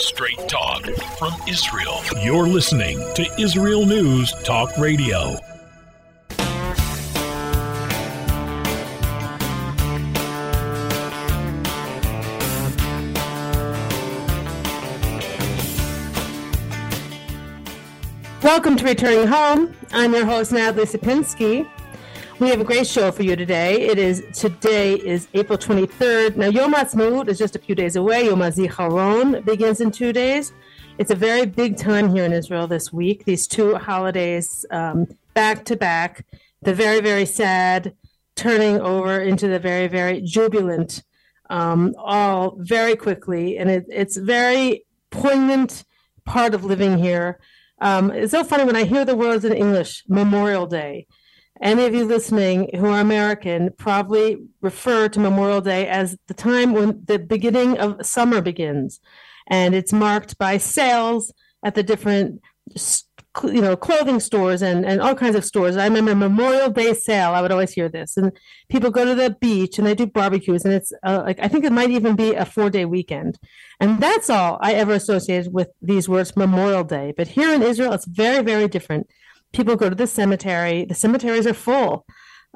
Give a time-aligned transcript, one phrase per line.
[0.00, 0.84] Straight talk
[1.18, 2.00] from Israel.
[2.22, 5.36] You're listening to Israel News Talk Radio.
[18.44, 19.74] Welcome to Returning Home.
[19.90, 21.68] I'm your host, Natalie Sopinsky.
[22.40, 23.80] We have a great show for you today.
[23.88, 26.36] It is today is April 23rd.
[26.36, 28.26] Now Yom Ha'atzmaut is just a few days away.
[28.26, 30.52] Yom HaZikaron begins in two days.
[30.98, 33.24] It's a very big time here in Israel this week.
[33.24, 36.26] These two holidays um, back to back.
[36.62, 37.96] The very very sad
[38.36, 41.02] turning over into the very very jubilant,
[41.50, 45.82] um, all very quickly, and it, it's very poignant
[46.24, 47.40] part of living here.
[47.80, 51.08] Um, it's so funny when I hear the words in English, Memorial Day
[51.60, 56.72] any of you listening who are American probably refer to Memorial Day as the time
[56.72, 59.00] when the beginning of summer begins.
[59.48, 61.32] And it's marked by sales
[61.64, 62.40] at the different
[63.44, 65.76] you know clothing stores and, and all kinds of stores.
[65.76, 67.32] I remember memorial day sale.
[67.32, 68.16] I would always hear this.
[68.16, 68.32] And
[68.68, 71.64] people go to the beach and they do barbecues and it's uh, like i think
[71.64, 73.38] it might even be a four day weekend.
[73.80, 77.12] And that's all i ever associated with these words memorial day.
[77.16, 79.08] But here in israel it's very very different
[79.52, 80.84] people go to the cemetery.
[80.84, 82.06] The cemeteries are full.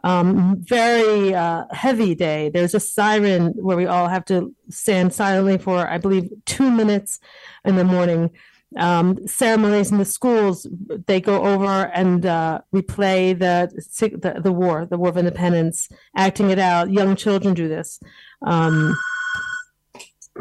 [0.05, 2.49] Um, very uh, heavy day.
[2.49, 7.21] There's a siren where we all have to stand silently for, I believe, two minutes
[7.65, 8.31] in the morning.
[8.77, 10.67] Um, ceremonies in the schools,
[11.07, 16.51] they go over and uh, replay the, the, the war, the War of Independence, acting
[16.51, 16.91] it out.
[16.91, 18.01] Young children do this.
[18.45, 18.97] Um,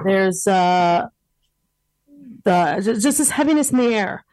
[0.06, 1.08] there's uh,
[2.46, 4.24] the just this heaviness in the air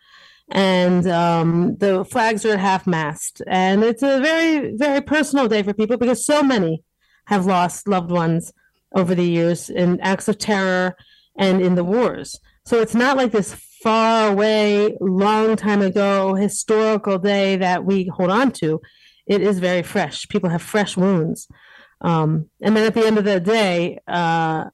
[0.51, 3.43] and um, the flags are at half mast.
[3.47, 6.83] And it's a very, very personal day for people because so many
[7.27, 8.53] have lost loved ones
[8.95, 10.97] over the years in acts of terror
[11.37, 12.39] and in the wars.
[12.65, 18.31] So it's not like this far away, long time ago historical day that we hold
[18.31, 18.81] on to.
[19.27, 20.27] It is very fresh.
[20.29, 21.49] People have fresh wounds.
[22.01, 24.65] Um, and then at the end of the day, uh,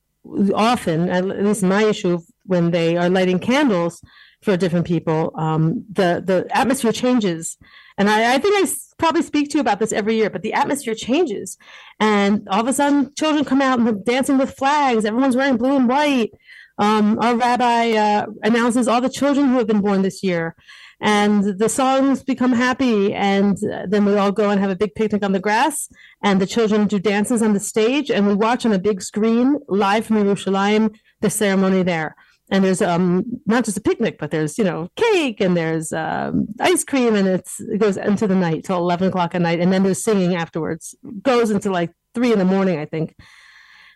[0.54, 4.00] often, at least in my issue, when they are lighting candles,
[4.44, 5.32] for different people.
[5.36, 7.56] Um, the the atmosphere changes,
[7.96, 10.28] and I, I, think I probably speak to you about this every year.
[10.28, 11.56] But the atmosphere changes,
[11.98, 15.04] and all of a sudden, children come out and they're dancing with flags.
[15.04, 16.32] Everyone's wearing blue and white.
[16.76, 20.54] Um, our rabbi uh, announces all the children who have been born this year,
[21.00, 23.14] and the songs become happy.
[23.14, 23.56] And
[23.88, 25.88] then we all go and have a big picnic on the grass,
[26.22, 29.58] and the children do dances on the stage, and we watch on a big screen
[29.68, 32.14] live from Yerushalayim the ceremony there
[32.50, 36.48] and there's um not just a picnic, but there's you know cake and there's um,
[36.60, 39.72] ice cream, and it's it goes into the night till eleven o'clock at night, and
[39.72, 40.94] then there's singing afterwards.
[41.22, 43.16] Goes into like three in the morning, I think.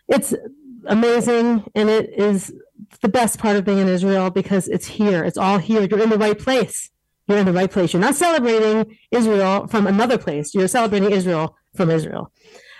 [0.07, 0.33] It's
[0.85, 2.53] amazing, and it is
[3.01, 5.23] the best part of being in Israel because it's here.
[5.23, 5.81] It's all here.
[5.81, 6.89] You're in the right place.
[7.27, 7.93] You're in the right place.
[7.93, 10.55] You're not celebrating Israel from another place.
[10.55, 12.31] You're celebrating Israel from Israel.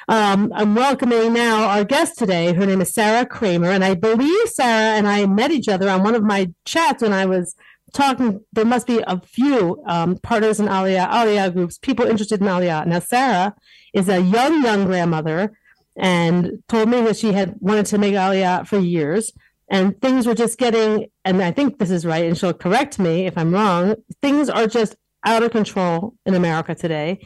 [0.09, 2.51] Um, I'm welcoming now our guest today.
[2.51, 6.01] Her name is Sarah Kramer, and I believe Sarah and I met each other on
[6.01, 7.55] one of my chats when I was
[7.93, 8.43] talking.
[8.51, 12.87] There must be a few um, partners in Aliyah, Aliyah groups, people interested in Aliyah.
[12.87, 13.53] Now, Sarah
[13.93, 15.55] is a young, young grandmother
[15.95, 19.31] and told me that she had wanted to make Aliyah for years.
[19.69, 23.27] And things were just getting, and I think this is right, and she'll correct me
[23.27, 23.93] if I'm wrong.
[24.23, 27.19] Things are just out of control in America today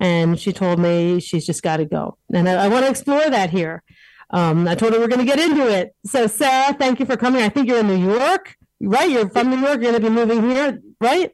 [0.00, 2.16] and she told me she's just got to go.
[2.32, 3.82] And I, I want to explore that here.
[4.30, 5.94] Um, I told her we're going to get into it.
[6.04, 7.42] So, Sarah, thank you for coming.
[7.42, 9.08] I think you're in New York, right?
[9.08, 9.80] You're from New York.
[9.80, 11.32] You're going to be moving here, right?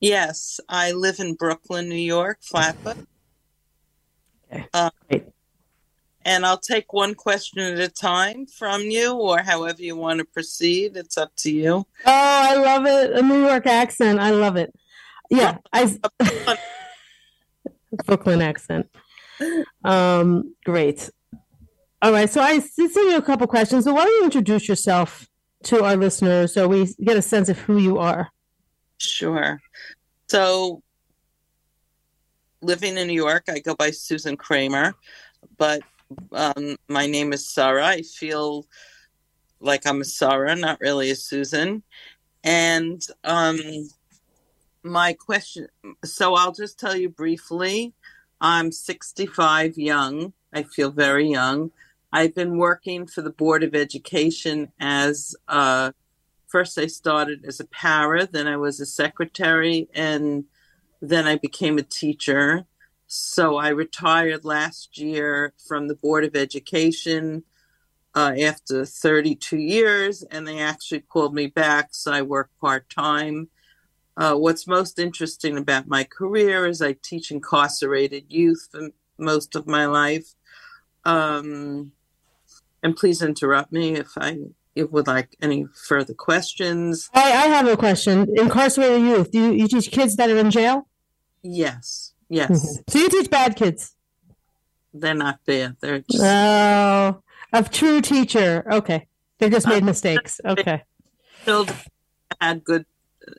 [0.00, 2.96] Yes, I live in Brooklyn, New York, Flatbush.
[4.50, 4.66] Okay.
[4.72, 5.26] Um, Great.
[6.24, 10.24] And I'll take one question at a time from you, or however you want to
[10.24, 10.96] proceed.
[10.96, 11.74] It's up to you.
[11.74, 13.12] Oh, I love it.
[13.12, 14.20] A New York accent.
[14.20, 14.72] I love it.
[15.30, 15.58] Yeah.
[15.72, 15.98] I.
[18.04, 18.86] Brooklyn accent.
[19.84, 21.10] Um, great.
[22.02, 22.30] All right.
[22.30, 23.84] So I sent you a couple questions.
[23.84, 25.26] So why don't you introduce yourself
[25.64, 28.30] to our listeners so we get a sense of who you are?
[28.98, 29.60] Sure.
[30.28, 30.82] So
[32.62, 34.94] living in New York, I go by Susan Kramer,
[35.58, 35.80] but
[36.32, 37.86] um, my name is Sarah.
[37.86, 38.66] I feel
[39.60, 41.82] like I'm a Sarah, not really a Susan.
[42.44, 43.58] And um,
[44.82, 45.68] my question
[46.04, 47.94] so I'll just tell you briefly.
[48.40, 50.32] I'm 65 young.
[50.52, 51.72] I feel very young.
[52.12, 55.92] I've been working for the Board of Education as uh,
[56.48, 60.44] first I started as a para, then I was a secretary, and
[61.00, 62.66] then I became a teacher.
[63.06, 67.44] So I retired last year from the Board of Education.
[68.14, 71.90] uh, after 32 years, and they actually called me back.
[71.92, 73.48] So I work part time.
[74.20, 79.66] Uh, what's most interesting about my career is I teach incarcerated youth for most of
[79.66, 80.34] my life.
[81.06, 81.92] Um,
[82.82, 84.36] and please interrupt me if I
[84.74, 87.08] if would like any further questions.
[87.14, 88.28] I, I have a question.
[88.36, 89.30] Incarcerated youth.
[89.30, 90.86] Do you, you teach kids that are in jail?
[91.42, 92.50] Yes, yes.
[92.50, 92.90] Mm-hmm.
[92.90, 93.96] So you teach bad kids.
[94.92, 95.76] They're not bad.
[95.80, 97.22] They're just Oh,
[97.54, 98.66] a true teacher.
[98.70, 99.06] Okay.
[99.38, 100.42] They just made mistakes.
[100.44, 100.82] Okay.
[101.46, 101.78] children
[102.38, 102.84] had good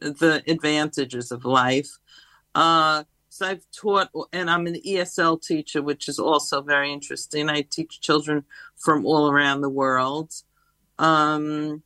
[0.01, 1.97] the advantages of life.
[2.53, 7.49] Uh, so I've taught, and I'm an ESL teacher, which is also very interesting.
[7.49, 8.43] I teach children
[8.75, 10.33] from all around the world.
[10.99, 11.83] Um,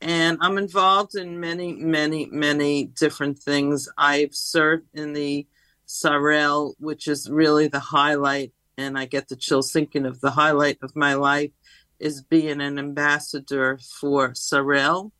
[0.00, 3.88] and I'm involved in many, many, many different things.
[3.98, 5.46] I've served in the
[5.88, 10.78] Sarel, which is really the highlight, and I get the chills thinking of the highlight
[10.82, 11.50] of my life
[11.98, 15.12] is being an ambassador for Sarel.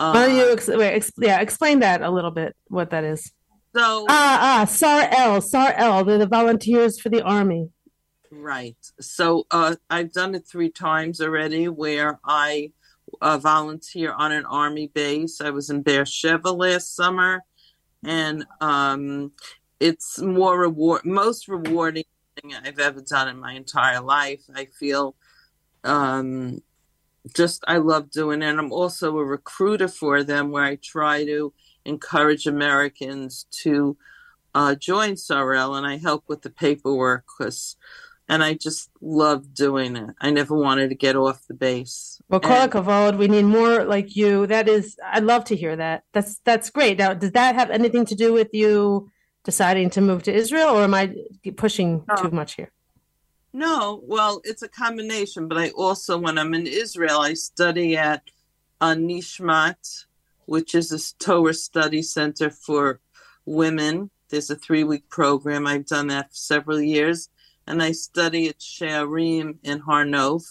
[0.00, 3.32] Why don't you ex- wait, ex- yeah, explain that a little bit, what that is.
[3.74, 6.04] so Ah, ah, SAR-L, SAR-L.
[6.04, 7.68] They're the volunteers for the Army.
[8.30, 8.76] Right.
[9.00, 12.72] So uh, I've done it three times already where I
[13.20, 15.40] uh, volunteer on an army base.
[15.40, 17.42] I was in Beersheba last summer,
[18.04, 19.32] and um,
[19.80, 22.04] it's more reward, most rewarding
[22.40, 24.42] thing I've ever done in my entire life.
[24.54, 25.16] I feel
[25.84, 26.62] um,
[27.34, 28.46] just I love doing it.
[28.46, 31.52] And I'm also a recruiter for them where I try to
[31.84, 33.96] encourage Americans to
[34.54, 37.76] uh, join Sarel and I help with the paperwork 'cause-
[38.28, 40.10] and I just love doing it.
[40.20, 42.20] I never wanted to get off the base.
[42.28, 44.46] Well, And- Kol HaKavod, we need more like you.
[44.46, 46.04] That is, I'd love to hear that.
[46.12, 46.98] That's that's great.
[46.98, 49.10] Now, does that have anything to do with you
[49.42, 51.12] deciding to move to Israel, or am I
[51.56, 52.14] pushing No.
[52.22, 52.70] too much here?
[53.52, 58.22] No, well, it's a combination, but I also, when I'm in Israel, I study at
[58.80, 60.04] uh, Nishmat,
[60.46, 63.00] which is a Torah study center for
[63.44, 64.10] women.
[64.28, 65.66] There's a three week program.
[65.66, 67.28] I've done that for several years.
[67.66, 70.44] And I study at Shearim in Har Nof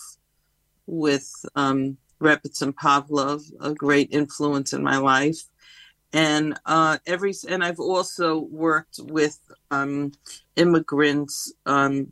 [0.86, 5.44] with um, Rebbetzin Pavlov, a great influence in my life.
[6.12, 10.12] And uh, every and I've also worked with um,
[10.56, 12.12] immigrants um,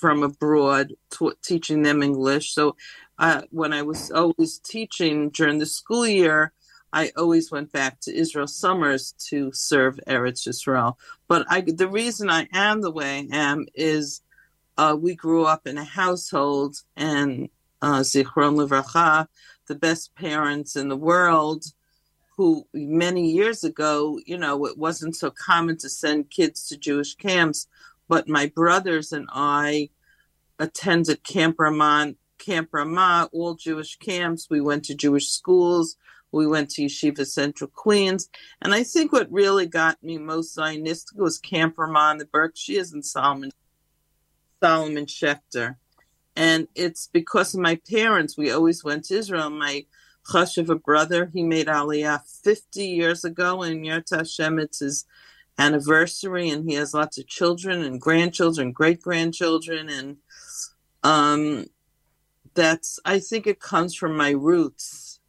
[0.00, 2.54] from abroad, t- teaching them English.
[2.54, 2.76] So
[3.18, 6.52] uh, when I was always teaching during the school year,
[6.92, 10.94] I always went back to Israel summers to serve Eretz Yisrael.
[11.28, 14.22] But I, the reason I am the way I am is
[14.76, 17.48] uh, we grew up in a household, and
[17.82, 19.26] uh, Livracha,
[19.68, 21.64] the best parents in the world,
[22.36, 27.14] who many years ago, you know, it wasn't so common to send kids to Jewish
[27.14, 27.68] camps,
[28.10, 29.88] but my brothers and I
[30.58, 34.48] attended Camp Ramah, Camp Ramah, all Jewish camps.
[34.50, 35.96] We went to Jewish schools.
[36.32, 38.28] We went to Yeshiva Central Queens.
[38.62, 42.92] And I think what really got me most Zionistic was Camp Ramah and the Berkshires
[42.92, 43.52] and Solomon,
[44.60, 45.76] Solomon Schechter.
[46.34, 48.36] And it's because of my parents.
[48.36, 49.50] We always went to Israel.
[49.50, 49.86] My
[50.26, 55.06] Chashuva brother, he made Aliyah 50 years ago, and Yert Hashem, it's his
[55.60, 60.16] anniversary, and he has lots of children and grandchildren, great grandchildren, and
[61.02, 61.66] um,
[62.54, 65.20] that's I think it comes from my roots.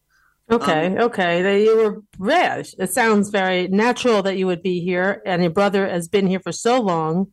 [0.50, 1.42] Okay, okay.
[1.42, 2.64] That you were rare.
[2.78, 6.40] It sounds very natural that you would be here, and your brother has been here
[6.40, 7.32] for so long.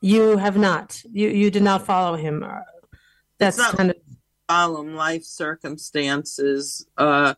[0.00, 1.02] You have not.
[1.10, 2.42] You you did not follow him.
[2.42, 2.60] Uh,
[3.38, 3.96] That's not- kind of
[4.48, 6.86] Problem, life circumstances.
[6.96, 7.34] Uh,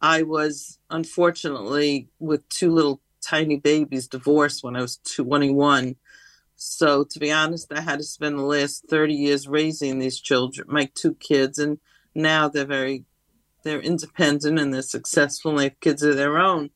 [0.00, 5.96] I was unfortunately with two little tiny babies divorced when I was 21.
[6.56, 10.66] So to be honest, I had to spend the last 30 years raising these children,
[10.70, 11.78] my two kids, and
[12.14, 13.04] now they're very,
[13.64, 16.70] they're independent and they're successful and they have kids of their own.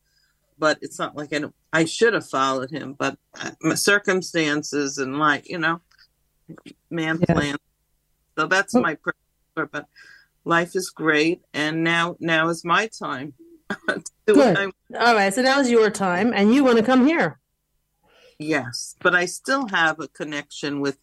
[0.58, 5.18] But it's not like I, I should have followed him, but uh, my circumstances and
[5.18, 5.82] like, you know,
[6.90, 7.34] man Yeah.
[7.34, 7.56] plan.
[8.38, 9.68] So that's my prayer.
[9.70, 9.86] But
[10.44, 13.34] life is great, and now now is my time.
[13.70, 14.72] To do what Good.
[14.98, 15.32] All right.
[15.32, 17.38] So now is your time, and you want to come here.
[18.38, 20.98] Yes, but I still have a connection with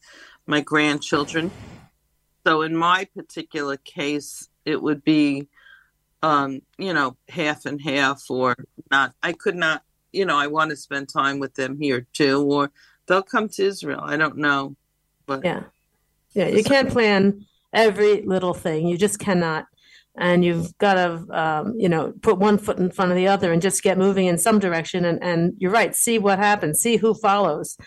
[0.46, 1.52] my grandchildren.
[2.46, 5.48] So in my particular case, it would be,
[6.22, 8.56] um, you know, half and half, or
[8.92, 9.14] not.
[9.24, 12.72] I could not, you know, I want to spend time with them here too, or
[13.08, 14.02] they'll come to Israel.
[14.04, 14.76] I don't know,
[15.26, 15.64] but Yeah.
[16.34, 18.88] Yeah, you can't plan every little thing.
[18.88, 19.66] You just cannot.
[20.16, 23.52] And you've got to, um, you know, put one foot in front of the other
[23.52, 25.06] and just get moving in some direction.
[25.06, 27.78] And, and you're right, see what happens, see who follows.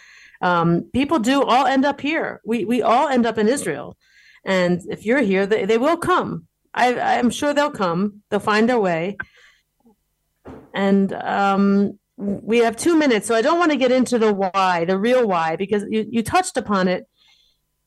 [0.43, 2.41] Um, people do all end up here.
[2.45, 3.97] We, we all end up in Israel.
[4.45, 6.47] And if you're here, they, they will come.
[6.75, 8.23] I, I'm sure they'll come.
[8.29, 9.17] They'll find their way.
[10.75, 14.85] And um, we have two minutes, so I don't want to get into the why,
[14.85, 17.07] the real why, because you, you touched upon it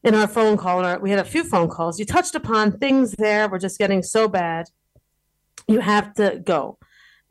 [0.04, 0.86] in our phone call.
[0.86, 2.00] Or we had a few phone calls.
[2.00, 4.68] You touched upon things there were just getting so bad.
[5.68, 6.78] You have to go.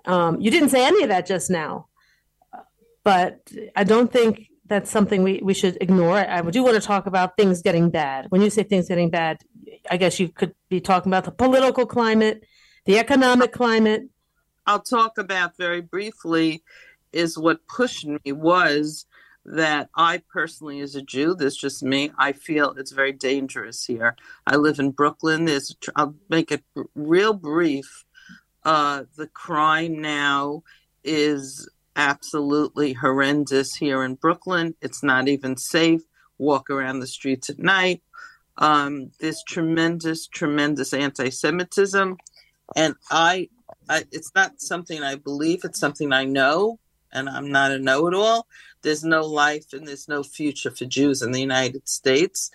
[0.05, 1.89] Um, you didn't say any of that just now,
[3.05, 3.41] but
[3.77, 6.19] I don't think that's something we, we should ignore.
[6.19, 8.27] I do want to talk about things getting bad.
[8.29, 9.39] When you say things getting bad,
[9.91, 12.45] I guess you could be talking about the political climate,
[12.85, 14.03] the economic climate.
[14.67, 16.63] I'll talk about very briefly
[17.13, 19.07] is what pushed me was
[19.51, 23.85] that I personally, as a Jew, this is just me, I feel it's very dangerous
[23.85, 24.15] here.
[24.47, 25.47] I live in Brooklyn.
[25.47, 26.63] There's, I'll make it
[26.95, 28.05] real brief.
[28.65, 30.63] Uh, the crime now
[31.03, 34.75] is absolutely horrendous here in Brooklyn.
[34.83, 36.03] It's not even safe.
[36.37, 38.03] Walk around the streets at night.
[38.59, 42.17] Um, there's tremendous, tremendous anti-Semitism,
[42.77, 43.49] and I,
[43.89, 45.61] I, it's not something I believe.
[45.65, 46.79] It's something I know,
[47.13, 48.47] and I'm not a know-it-all.
[48.83, 52.51] There's no life and there's no future for Jews in the United States,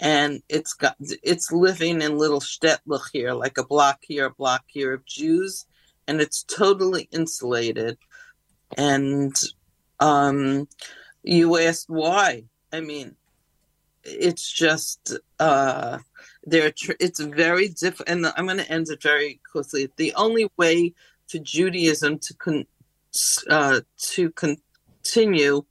[0.00, 4.64] and it's got it's living in little shtetl here, like a block here, a block
[4.66, 5.66] here of Jews,
[6.06, 7.98] and it's totally insulated
[8.76, 9.34] and
[10.00, 10.68] um,
[11.22, 12.44] you asked why.
[12.72, 13.16] I mean,
[14.04, 15.98] it's just uh,
[16.44, 16.72] there.
[17.00, 19.88] It's very different, and I'm going to end it very quickly.
[19.96, 20.94] The only way
[21.28, 22.66] for Judaism to con-
[23.48, 24.30] uh, to
[25.02, 25.64] continue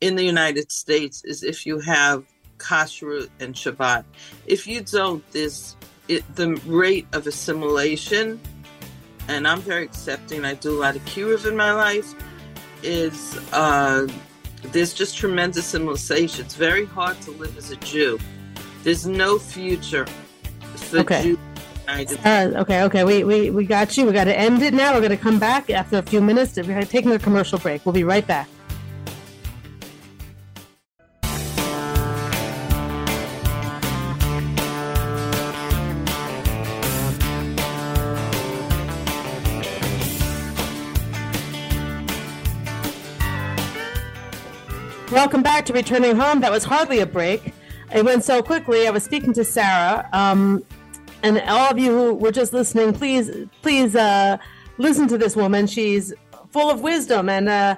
[0.00, 2.24] in the United States is if you have
[2.58, 4.04] kashrut and Shabbat.
[4.46, 5.76] If you don't, there's
[6.08, 8.40] it, the rate of assimilation
[9.28, 10.44] and I'm very accepting.
[10.44, 12.14] I do a lot of kiruv in my life.
[12.82, 14.06] Is uh,
[14.72, 16.44] there's just tremendous assimilation.
[16.44, 18.18] It's very hard to live as a Jew.
[18.84, 20.06] There's no future
[20.76, 21.22] for okay.
[21.22, 21.38] Jews.
[21.88, 24.04] Uh, okay, okay, we, we, we got you.
[24.04, 24.92] We got to end it now.
[24.92, 26.56] We're going to come back after a few minutes.
[26.56, 27.86] We're taking a commercial break.
[27.86, 28.46] We'll be right back.
[45.10, 46.40] Welcome back to Returning Home.
[46.40, 47.54] That was hardly a break.
[47.94, 48.86] It went so quickly.
[48.86, 50.62] I was speaking to Sarah, um,
[51.22, 53.30] and all of you who were just listening, please,
[53.62, 54.38] please uh,
[54.78, 55.66] listen to this woman.
[55.66, 56.12] She's
[56.50, 57.76] full of wisdom, and uh,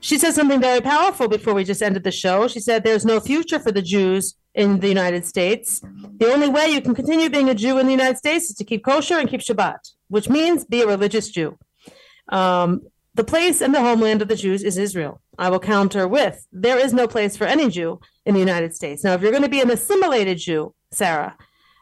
[0.00, 2.48] she said something very powerful before we just ended the show.
[2.48, 5.80] She said, "There's no future for the Jews in the United States.
[6.16, 8.64] The only way you can continue being a Jew in the United States is to
[8.64, 11.58] keep kosher and keep Shabbat, which means be a religious Jew."
[12.28, 12.82] Um,
[13.14, 15.20] the place and the homeland of the Jews is Israel.
[15.38, 19.02] I will counter with there is no place for any Jew in the United States.
[19.02, 21.36] Now, if you're going to be an assimilated Jew, Sarah,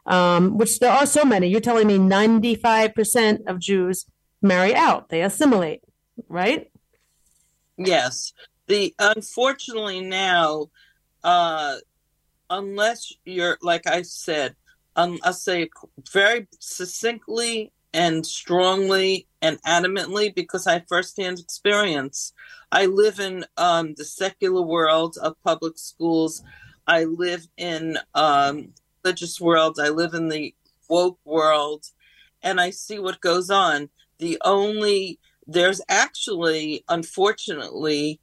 [0.07, 4.07] um, which there are so many, you're telling me 95% of Jews
[4.43, 5.83] marry out, they assimilate,
[6.29, 6.71] right?
[7.77, 8.33] Yes.
[8.69, 10.71] The unfortunately now,
[11.23, 11.77] uh,
[12.51, 14.57] unless you're like I said,
[14.97, 15.69] um, I'll say
[16.13, 22.33] very succinctly and strongly and adamantly because I have firsthand experience.
[22.73, 26.43] I live in um, the secular world of public schools.
[26.87, 28.73] I live in um,
[29.07, 29.79] religious world.
[29.81, 30.53] I live in the
[30.89, 31.85] woke world,
[32.43, 33.89] and I see what goes on.
[34.19, 38.19] The only there's actually, unfortunately,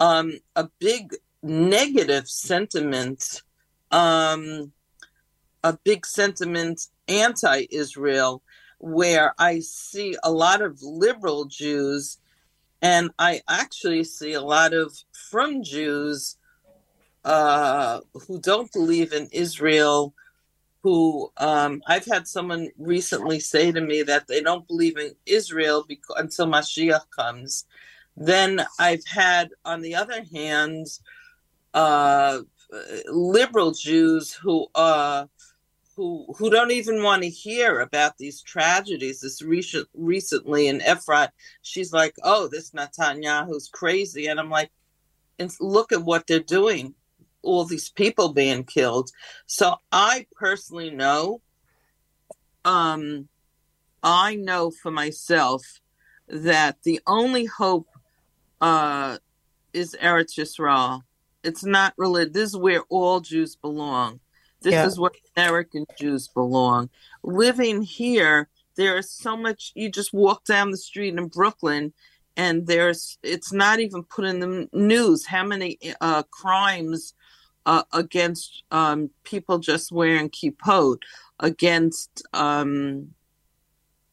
[0.00, 1.14] um, a big
[1.44, 3.42] negative sentiment,
[3.92, 4.72] um,
[5.62, 8.42] a big sentiment anti-Israel
[8.78, 12.18] where I see a lot of liberal Jews
[12.82, 14.92] and I actually see a lot of
[15.30, 16.36] from Jews
[17.26, 20.14] uh, who don't believe in Israel.
[20.82, 25.84] Who um, I've had someone recently say to me that they don't believe in Israel
[25.86, 27.66] because, until Mashiach comes.
[28.16, 30.86] Then I've had, on the other hand,
[31.74, 32.42] uh,
[33.08, 35.26] liberal Jews who uh,
[35.96, 39.20] who who don't even want to hear about these tragedies.
[39.20, 41.30] This recent recently in Efrat,
[41.62, 44.70] she's like, "Oh, this Netanyahu's crazy," and I'm like,
[45.40, 46.94] "And look at what they're doing,
[47.46, 49.10] all these people being killed."
[49.46, 51.40] So I personally know,
[52.64, 53.28] um,
[54.02, 55.80] I know for myself
[56.28, 57.88] that the only hope
[58.60, 59.18] uh,
[59.72, 61.02] is Eretz Yisrael.
[61.44, 62.24] It's not really.
[62.24, 64.20] This is where all Jews belong
[64.66, 64.86] this yeah.
[64.86, 66.90] is where American Jews belong.
[67.22, 69.72] Living here, there is so much.
[69.74, 71.92] You just walk down the street in Brooklyn,
[72.36, 77.14] and there's it's not even put in the news how many uh, crimes
[77.66, 81.02] uh, against um, people just wearing kippot,
[81.40, 83.08] against um,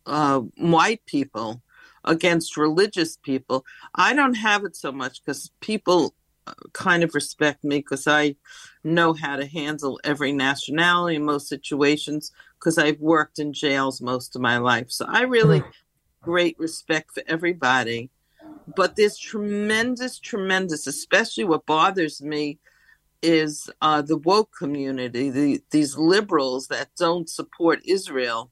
[0.07, 1.61] uh, white people,
[2.03, 3.63] against religious people.
[3.93, 6.15] I don't have it so much because people
[6.47, 8.35] uh, kind of respect me because I
[8.83, 14.35] know how to handle every nationality in most situations because I've worked in jails most
[14.35, 14.89] of my life.
[14.89, 15.71] So I really mm.
[16.23, 18.09] great respect for everybody.
[18.75, 22.57] But there's tremendous, tremendous, especially what bothers me
[23.23, 28.51] is uh, the woke community, the, these liberals that don't support Israel.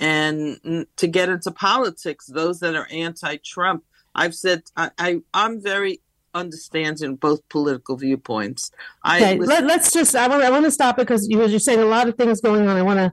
[0.00, 5.60] And to get into politics, those that are anti Trump, I've said I, I, I'm
[5.60, 6.00] very
[6.34, 8.70] understanding both political viewpoints.
[9.02, 11.60] I okay, let, us just I want I want to stop it because you, you're
[11.60, 12.76] saying a lot of things going on.
[12.76, 13.12] I want to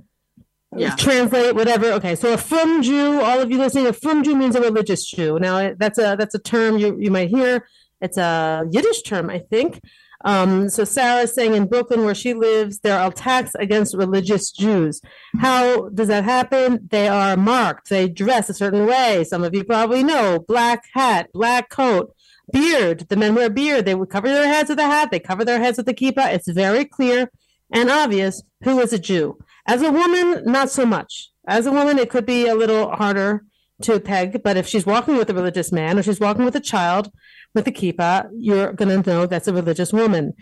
[0.76, 0.96] yeah.
[0.96, 1.92] translate whatever.
[1.94, 5.06] Okay, so a frum Jew, all of you listening, a frum Jew means a religious
[5.06, 5.40] Jew.
[5.40, 7.68] Now that's a that's a term you you might hear.
[8.02, 9.82] It's a Yiddish term, I think.
[10.24, 14.52] Um, so Sarah is saying in Brooklyn, where she lives, there are attacks against religious
[14.52, 15.02] Jews.
[15.40, 16.88] How does that happen?
[16.92, 17.90] They are marked.
[17.90, 19.24] They dress a certain way.
[19.24, 22.16] Some of you probably know: black hat, black coat,
[22.52, 23.08] beard.
[23.10, 23.86] The men wear beard.
[23.86, 25.10] They would cover their heads with a hat.
[25.12, 26.34] They cover their heads with a kippah.
[26.34, 27.32] It's very clear
[27.72, 29.40] and obvious who is a Jew.
[29.66, 31.30] As a woman, not so much.
[31.48, 33.44] As a woman, it could be a little harder
[33.82, 36.62] to peg, but if she's walking with a religious man or she's walking with a
[36.62, 37.12] child
[37.54, 40.34] with a kippah, you're going to know that's a religious woman.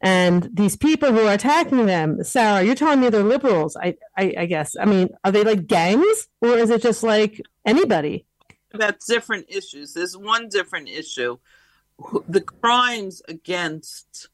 [0.00, 3.76] And these people who are attacking them, Sarah, you're telling me they're liberals.
[3.76, 4.76] I, I, I guess.
[4.78, 8.26] I mean, are they like gangs or is it just like anybody?
[8.72, 9.94] That's different issues.
[9.94, 11.38] There's one different issue.
[12.28, 14.28] The crimes against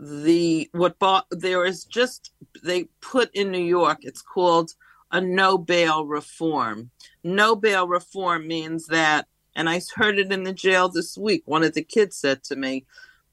[0.00, 0.96] the what
[1.30, 2.32] there is just
[2.64, 3.98] they put in New York.
[4.00, 4.74] It's called
[5.12, 6.90] a no bail reform.
[7.24, 11.42] No bail reform means that, and I heard it in the jail this week.
[11.44, 12.84] One of the kids said to me,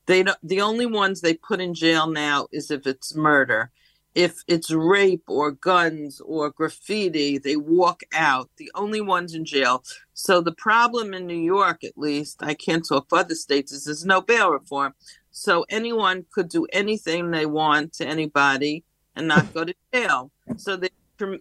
[0.05, 3.71] "They don't, the only ones they put in jail now is if it's murder."
[4.15, 8.49] If it's rape or guns or graffiti, they walk out.
[8.57, 9.83] The only ones in jail.
[10.15, 13.85] So the problem in New York, at least, I can't talk for other states, is
[13.85, 14.95] there's no bail reform.
[15.29, 18.83] So anyone could do anything they want to anybody
[19.15, 20.31] and not go to jail.
[20.57, 20.89] So they,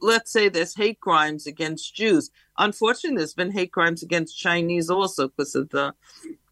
[0.03, 2.31] let's say there's hate crimes against Jews.
[2.59, 5.95] Unfortunately, there's been hate crimes against Chinese also because of the.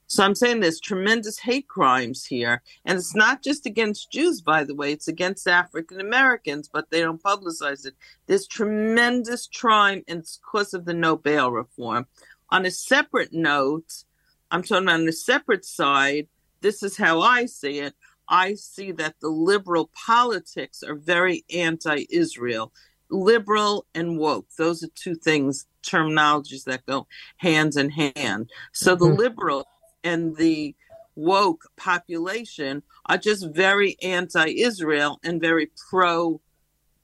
[0.08, 4.62] So I'm saying there's tremendous hate crimes here, and it's not just against Jews, by
[4.62, 4.92] the way.
[4.92, 7.94] It's against African Americans, but they don't publicize it.
[8.26, 12.06] There's tremendous crime, and it's because of the no bail reform.
[12.50, 14.04] On a separate note,
[14.52, 16.28] I'm talking on a separate side
[16.60, 17.94] this is how I see it.
[18.28, 22.72] I see that the liberal politics are very anti Israel.
[23.08, 28.50] Liberal and woke, those are two things, terminologies that go hands in hand.
[28.72, 29.04] So mm-hmm.
[29.04, 29.66] the liberal
[30.04, 30.74] and the
[31.14, 36.40] woke population are just very anti Israel and very pro,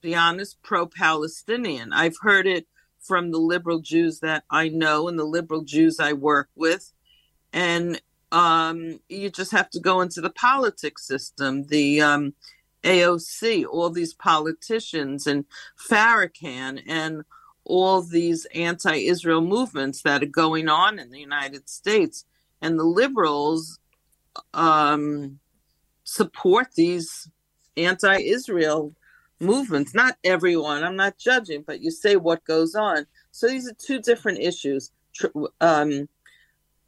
[0.01, 1.93] be honest, pro Palestinian.
[1.93, 2.67] I've heard it
[3.01, 6.93] from the liberal Jews that I know and the liberal Jews I work with.
[7.53, 12.35] And um, you just have to go into the politics system, the um,
[12.85, 15.45] AOC, all these politicians, and
[15.91, 17.25] Farrakhan, and
[17.65, 22.25] all these anti Israel movements that are going on in the United States.
[22.61, 23.79] And the liberals
[24.55, 25.39] um,
[26.05, 27.29] support these
[27.77, 28.95] anti Israel
[29.41, 29.95] movements.
[29.95, 33.07] Not everyone, I'm not judging, but you say what goes on.
[33.31, 34.93] So these are two different issues.
[35.61, 36.09] Um,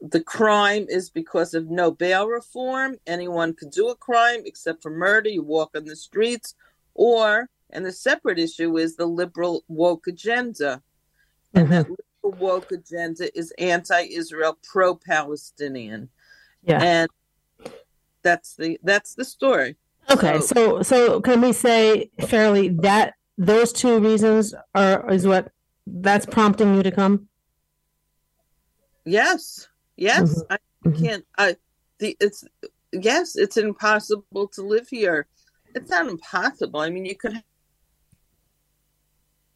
[0.00, 2.96] the crime is because of no bail reform.
[3.06, 5.28] Anyone could do a crime except for murder.
[5.28, 6.54] You walk on the streets.
[6.94, 10.82] Or, and the separate issue is the liberal woke agenda.
[11.54, 11.58] Mm-hmm.
[11.58, 11.86] And that
[12.22, 16.08] liberal woke agenda is anti Israel, pro Palestinian.
[16.62, 16.82] Yeah.
[16.82, 17.10] And
[18.22, 19.76] that's the that's the story.
[20.10, 25.50] Okay, so, so so can we say fairly that those two reasons are is what
[25.86, 27.28] that's prompting you to come?
[29.04, 29.68] Yes.
[29.96, 30.52] Yes, mm-hmm.
[30.52, 30.58] I
[30.88, 31.04] mm-hmm.
[31.04, 31.24] can't.
[31.38, 31.56] I
[31.98, 32.44] the it's
[32.92, 35.26] yes, it's impossible to live here.
[35.74, 36.80] It's not impossible.
[36.80, 37.42] I mean, you could.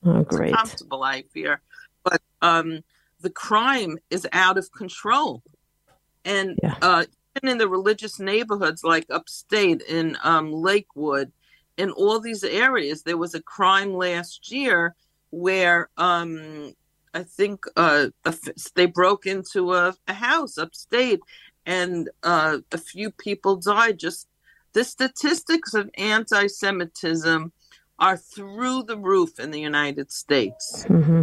[0.05, 0.55] Oh, great.
[0.55, 1.61] comfortable I fear.
[2.05, 2.83] but um,
[3.21, 5.43] the crime is out of control,
[6.25, 6.77] and yeah.
[6.81, 7.05] uh,
[7.37, 11.33] even in the religious neighborhoods like upstate in um, Lakewood,
[11.77, 14.95] in all these areas, there was a crime last year
[15.31, 16.73] where um,
[17.15, 18.09] I think uh,
[18.75, 21.21] they broke into a, a house upstate,
[21.67, 23.99] and uh, a few people died.
[23.99, 24.29] Just
[24.73, 27.53] the statistics of anti-Semitism
[27.99, 30.85] are through the roof in the United States.
[30.89, 31.23] Mm-hmm.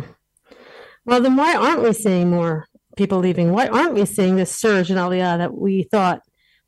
[1.05, 3.51] Well, then why aren't we seeing more people leaving?
[3.51, 6.21] Why aren't we seeing this surge in Aliyah that we thought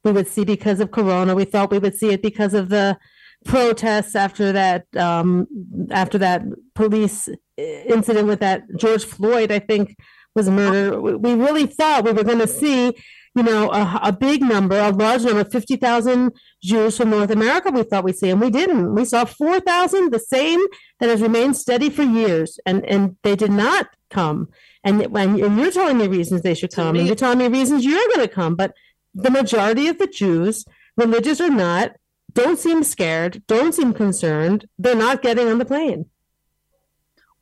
[0.08, 1.36] we would see because of Corona.
[1.36, 2.98] We thought we would see it because of the
[3.46, 5.48] protests after that um,
[5.92, 6.44] after that
[6.74, 9.96] police incident with that George Floyd, I think,
[10.36, 11.02] was murdered.
[11.02, 12.96] We really thought we were going to see,
[13.38, 17.70] you know, a, a big number, a large number, fifty thousand Jews from North America.
[17.70, 18.96] We thought we'd see, and we didn't.
[18.96, 20.60] We saw four thousand, the same
[21.00, 24.50] that has remained steady for years, and and they did not come.
[24.84, 27.86] And when and you're telling me reasons they should come, and you're telling me reasons
[27.86, 28.74] you're going to come, but
[29.14, 31.92] the majority of the Jews, religious or not,
[32.34, 34.68] don't seem scared, don't seem concerned.
[34.80, 36.06] They're not getting on the plane.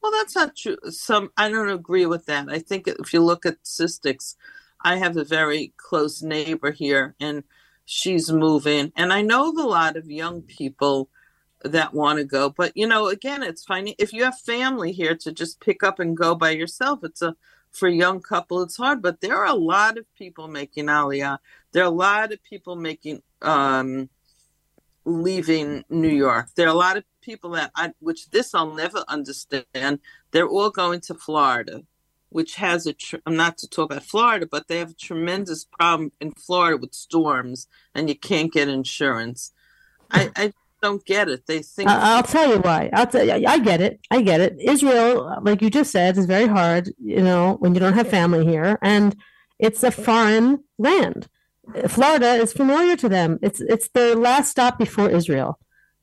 [0.01, 0.77] Well, that's not true.
[0.89, 2.47] Some I don't agree with that.
[2.49, 4.35] I think if you look at statistics,
[4.85, 7.43] I have a very close neighbor here, and
[7.85, 11.09] she's moving, and I know a lot of young people
[11.63, 12.51] that want to go.
[12.51, 15.99] But you know, again, it's finding if you have family here to just pick up
[15.99, 16.99] and go by yourself.
[17.03, 17.35] It's a
[17.71, 19.01] for a young couple, it's hard.
[19.01, 21.39] But there are a lot of people making Aliyah.
[21.71, 24.09] There are a lot of people making um,
[25.03, 26.49] leaving New York.
[26.55, 29.99] There are a lot of people that I, which this I'll never understand.
[30.31, 31.81] They're all going to Florida,
[32.29, 32.93] which has a.
[32.93, 36.77] Tr- I'm not to talk about Florida, but they have a tremendous problem in Florida
[36.77, 39.51] with storms, and you can't get insurance.
[40.11, 41.47] I, I don't get it.
[41.47, 41.89] They think.
[41.89, 42.89] I'll tell you why.
[42.93, 43.47] I'll tell you.
[43.47, 43.99] I get it.
[44.11, 44.57] I get it.
[44.59, 46.93] Israel, like you just said, is very hard.
[46.99, 49.15] You know, when you don't have family here, and
[49.59, 51.27] it's a foreign land.
[51.87, 53.39] Florida is familiar to them.
[53.41, 55.57] It's it's their last stop before Israel.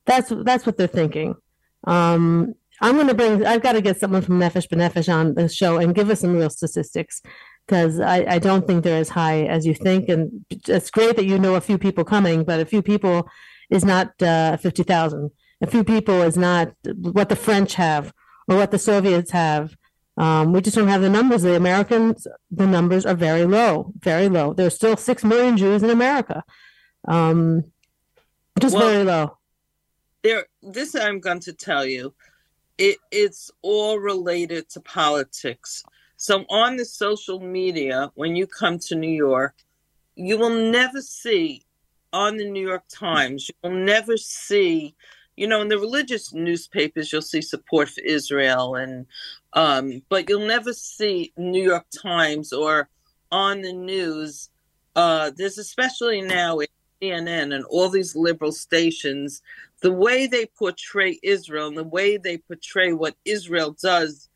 [0.07, 1.37] That's that's what they're thinking.
[1.85, 3.47] Um, I'm going to bring.
[3.47, 6.37] I've got to get someone from Nefesh B'Nefesh on the show and give us some
[6.37, 7.23] real statistics
[7.67, 10.09] because I, I don't think they're as high as you think.
[10.09, 13.29] And it's great that you know a few people coming, but a few people
[13.71, 15.31] is not uh, fifty thousand.
[15.63, 18.13] A few people is not what the French have
[18.49, 19.77] or what the Soviets have.
[20.17, 21.43] Um, we just don't have the numbers.
[21.43, 24.53] The Americans, the numbers are very low, very low.
[24.53, 26.45] There's still six million Jews in America,
[27.09, 27.65] um,
[28.59, 29.39] just well, very low.
[30.23, 32.13] There, this I'm going to tell you,
[32.83, 35.85] it, it's all related to politics.
[36.17, 39.55] So on the social media, when you come to New York,
[40.17, 41.63] you will never see
[42.13, 44.97] on the New York Times, you will never see
[45.35, 49.07] you know, in the religious newspapers, you'll see support for Israel and
[49.55, 52.91] um, but you'll never see New York Times or
[53.31, 54.51] on the news.
[54.95, 56.59] Uh, there's especially now
[57.03, 59.43] CNN and all these liberal stations,
[59.81, 64.29] the way they portray Israel and the way they portray what Israel does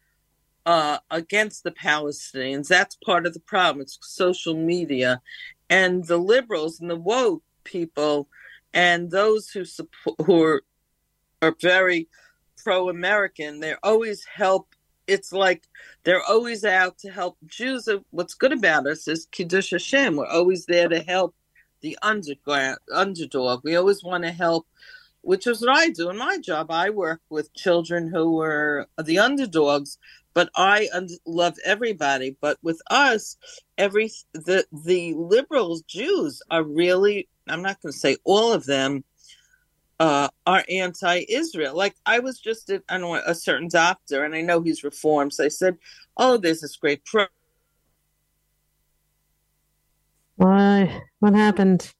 [0.67, 2.69] uh, against the Palestinians.
[2.69, 3.83] That's part of the problem.
[3.83, 5.23] It's social media,
[5.71, 8.29] and the liberals and the woke people,
[8.75, 10.63] and those who support who are
[11.43, 12.09] are very
[12.63, 14.75] pro American, they're always help
[15.07, 15.69] it's like
[16.03, 17.89] they're always out to help Jews.
[18.11, 20.17] What's good about us is Kiddush Hashem.
[20.17, 21.35] We're always there to help
[21.87, 21.99] the
[22.91, 23.61] underdog.
[23.63, 24.67] We always want to help,
[25.23, 26.71] which is what I do in my job.
[26.71, 29.99] I work with children who were the underdogs,
[30.35, 32.37] but I un- love everybody.
[32.41, 33.37] But with us,
[33.79, 37.29] every the the liberals, Jews are really.
[37.49, 39.05] I'm not going to say all of them
[40.01, 41.77] uh, are anti-Israel.
[41.77, 45.33] Like I was just at I know a certain doctor, and I know he's reformed.
[45.35, 45.79] So I said,
[46.17, 47.27] "Oh, there's this great pro."
[50.37, 51.03] Why?
[51.21, 51.93] What happened?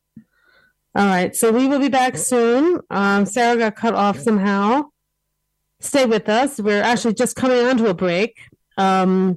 [0.95, 2.81] All right, so we will be back soon.
[2.91, 4.85] Um, Sarah got cut off somehow.
[5.81, 6.59] Stay with us.
[6.59, 8.39] We're actually just coming onto a break,
[8.79, 9.37] um,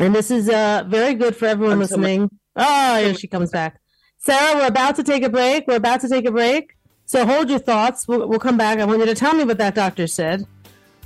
[0.00, 2.30] and this is uh, very good for everyone I'm listening.
[2.56, 3.80] Oh, here she comes back.
[4.18, 5.66] Sarah, we're about to take a break.
[5.66, 6.74] We're about to take a break.
[7.04, 8.08] So hold your thoughts.
[8.08, 8.78] We'll, we'll come back.
[8.78, 10.46] I want you to tell me what that doctor said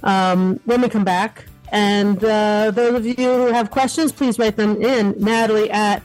[0.05, 1.47] um, when we come back.
[1.73, 5.15] And uh, those of you who have questions, please write them in.
[5.19, 6.03] Natalie at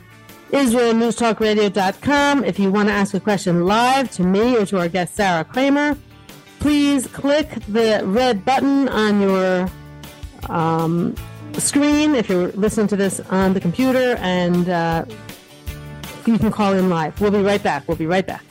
[0.53, 2.43] IsraelNewsTalkRadio.com.
[2.43, 5.43] If you want to ask a question live to me or to our guest Sarah
[5.43, 5.97] Kramer,
[6.59, 9.67] please click the red button on your
[10.49, 11.15] um,
[11.53, 15.05] screen if you're listening to this on the computer, and uh,
[16.27, 17.19] you can call in live.
[17.19, 17.87] We'll be right back.
[17.87, 18.43] We'll be right back.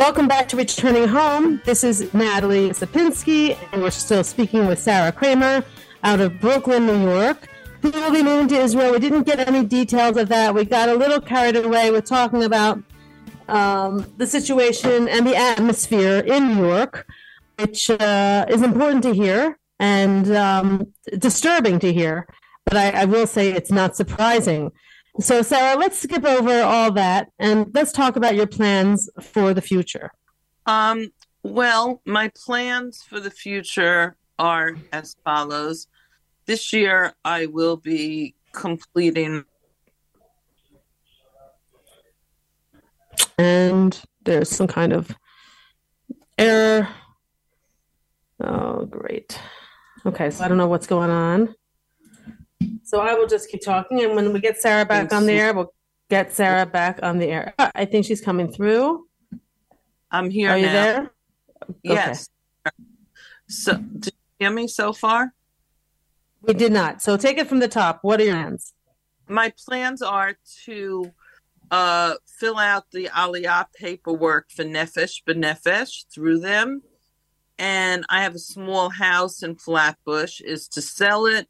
[0.00, 1.60] Welcome back to Returning Home.
[1.66, 5.62] This is Natalie Sopinsky, and we're still speaking with Sarah Kramer
[6.02, 7.46] out of Brooklyn, New York,
[7.82, 8.92] who will be moving to Israel.
[8.92, 10.54] We didn't get any details of that.
[10.54, 12.82] We got a little carried away with talking about
[13.46, 17.06] um, the situation and the atmosphere in New York,
[17.58, 22.26] which uh, is important to hear and um, disturbing to hear.
[22.64, 24.72] But I, I will say it's not surprising
[25.20, 29.62] so, Sarah, let's skip over all that and let's talk about your plans for the
[29.62, 30.10] future.
[30.66, 35.86] Um, Well, my plans for the future are as follows.
[36.46, 39.44] This year, I will be completing.
[43.38, 45.16] And there's some kind of
[46.36, 46.88] error.
[48.42, 49.40] Oh, great.
[50.04, 51.54] Okay, so I don't know what's going on.
[52.82, 55.54] So I will just keep talking, and when we get Sarah back on the air,
[55.54, 55.72] we'll
[56.08, 57.54] get Sarah back on the air.
[57.58, 59.06] I think she's coming through.
[60.10, 60.72] I'm here Are you now.
[60.72, 61.12] there?
[61.82, 62.28] Yes.
[63.48, 65.32] So, did you hear me so far?
[66.42, 67.02] We did not.
[67.02, 68.00] So take it from the top.
[68.02, 68.72] What are your plans?
[69.28, 71.12] My plans are to
[71.70, 76.82] uh, fill out the Aliyah paperwork for Nefesh B'Nefesh through them.
[77.58, 81.46] And I have a small house in Flatbush, is to sell it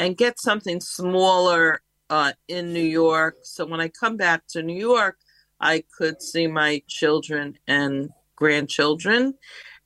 [0.00, 3.36] and get something smaller uh, in New York.
[3.42, 5.18] So when I come back to New York,
[5.60, 9.34] I could see my children and grandchildren.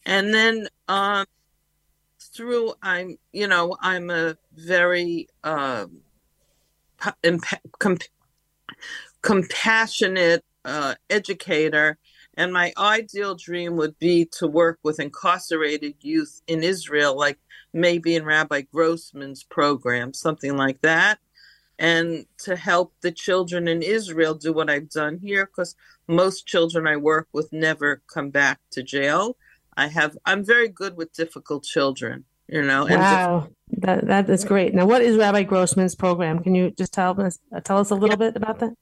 [0.07, 1.27] And then um,
[2.33, 5.89] through, I'm, you know, I'm a very impa-
[7.81, 7.99] com-
[9.21, 11.99] compassionate uh, educator.
[12.37, 17.41] And my ideal dream would be to work with incarcerated youth in Israel, like
[17.75, 21.19] maybe in Rabbi Grossman's program, something like that,
[21.79, 25.75] and to help the children in Israel do what I've done here, because
[26.09, 29.37] most children I work with never come back to jail.
[29.77, 32.87] I have, I'm very good with difficult children, you know.
[32.87, 34.73] and Wow, that that is great.
[34.73, 36.39] Now, what is Rabbi Grossman's program?
[36.39, 38.73] Can you just tell us uh, tell us a little bit about that?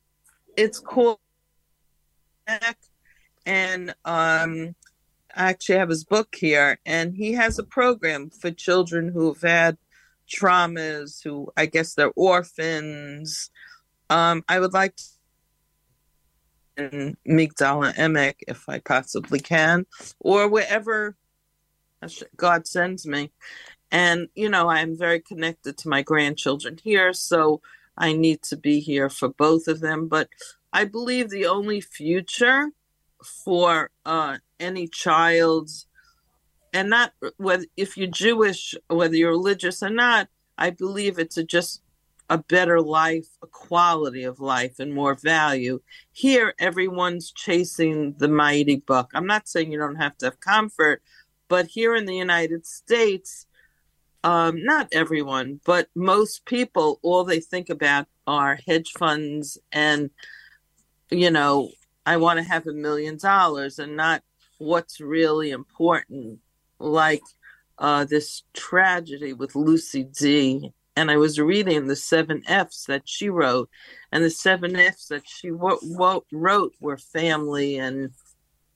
[0.56, 1.18] it's called
[3.46, 4.74] and um
[5.34, 9.78] I actually have his book here and he has a program for children who've had
[10.28, 13.50] traumas who I guess they're orphans
[14.08, 15.04] um I would like to
[16.78, 19.84] in Migdal HaEmek if I possibly can
[20.20, 21.16] or wherever
[22.36, 23.30] God sends me
[23.90, 27.60] and you know I'm very connected to my grandchildren here so
[27.96, 30.08] I need to be here for both of them.
[30.08, 30.28] But
[30.72, 32.70] I believe the only future
[33.24, 35.86] for uh, any child's,
[36.72, 41.44] and not whether if you're Jewish, whether you're religious or not, I believe it's a,
[41.44, 41.82] just
[42.30, 45.80] a better life, a quality of life, and more value.
[46.12, 49.10] Here, everyone's chasing the mighty buck.
[49.14, 51.02] I'm not saying you don't have to have comfort,
[51.48, 53.46] but here in the United States,
[54.24, 60.10] um, not everyone, but most people, all they think about are hedge funds and,
[61.10, 61.70] you know,
[62.04, 64.22] I want to have a million dollars and not
[64.58, 66.40] what's really important,
[66.78, 67.22] like
[67.78, 70.72] uh, this tragedy with Lucy Dee.
[70.94, 73.70] And I was reading the seven F's that she wrote,
[74.10, 78.10] and the seven F's that she wo- wo- wrote were family and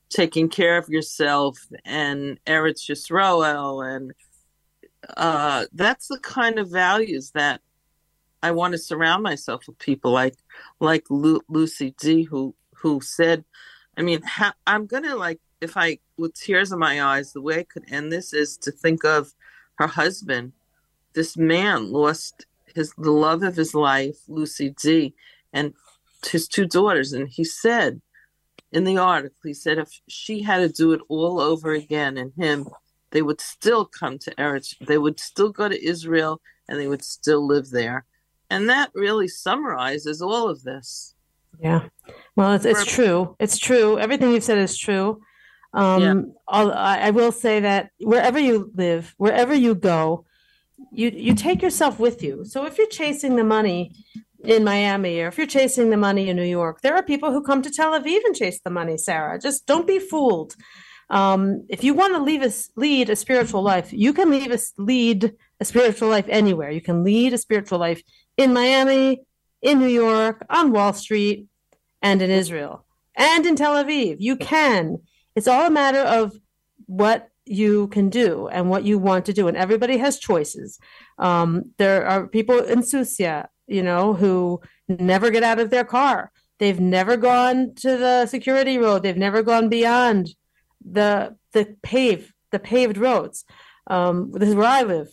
[0.09, 4.13] taking care of yourself and Eretz Yisroel and
[5.17, 7.61] uh, that's the kind of values that
[8.43, 10.37] I want to surround myself with people like
[10.81, 13.45] like Lu- Lucy Dee, who who said,
[13.97, 17.61] I mean, ha- I'm gonna like if I with tears in my eyes, the way
[17.61, 19.33] I could end this is to think of
[19.79, 20.53] her husband.
[21.15, 25.15] This man lost his the love of his life, Lucy Dee,
[25.53, 25.75] and
[26.27, 28.01] his two daughters, and he said
[28.73, 32.33] in the article, he said if she had to do it all over again, and
[32.37, 32.69] him
[33.11, 34.75] they would still come to Eretz.
[34.79, 38.05] They would still go to Israel and they would still live there.
[38.51, 41.15] And that really summarizes all of this.
[41.61, 41.89] Yeah.
[42.37, 43.37] Well, it's, it's true.
[43.39, 43.99] It's true.
[43.99, 45.21] Everything you've said is true.
[45.73, 46.15] Um, Yeah.
[46.49, 50.25] I I will say that wherever you live, wherever you go,
[50.93, 52.45] you you take yourself with you.
[52.45, 53.93] So if you're chasing the money
[54.45, 57.43] in Miami or if you're chasing the money in New York, there are people who
[57.43, 59.39] come to Tel Aviv and chase the money, Sarah.
[59.41, 60.55] Just don't be fooled.
[61.09, 64.59] Um, if you want to leave a, lead a spiritual life, you can leave a,
[64.77, 66.71] lead a spiritual life anywhere.
[66.71, 68.03] You can lead a spiritual life
[68.37, 69.23] in Miami,
[69.63, 71.47] in New York, on Wall Street,
[72.03, 72.85] and in Israel,
[73.17, 74.17] and in Tel Aviv.
[74.21, 74.99] You can.
[75.35, 76.33] It's all a matter of
[76.87, 79.49] what you can do and what you want to do.
[79.49, 80.79] And everybody has choices.
[81.19, 86.33] Um, there are people in Susia, you know, who never get out of their car.
[86.59, 89.03] They've never gone to the security road.
[89.03, 90.35] They've never gone beyond
[90.85, 93.45] the the pave the paved roads.
[93.87, 95.09] Um, this is where I live.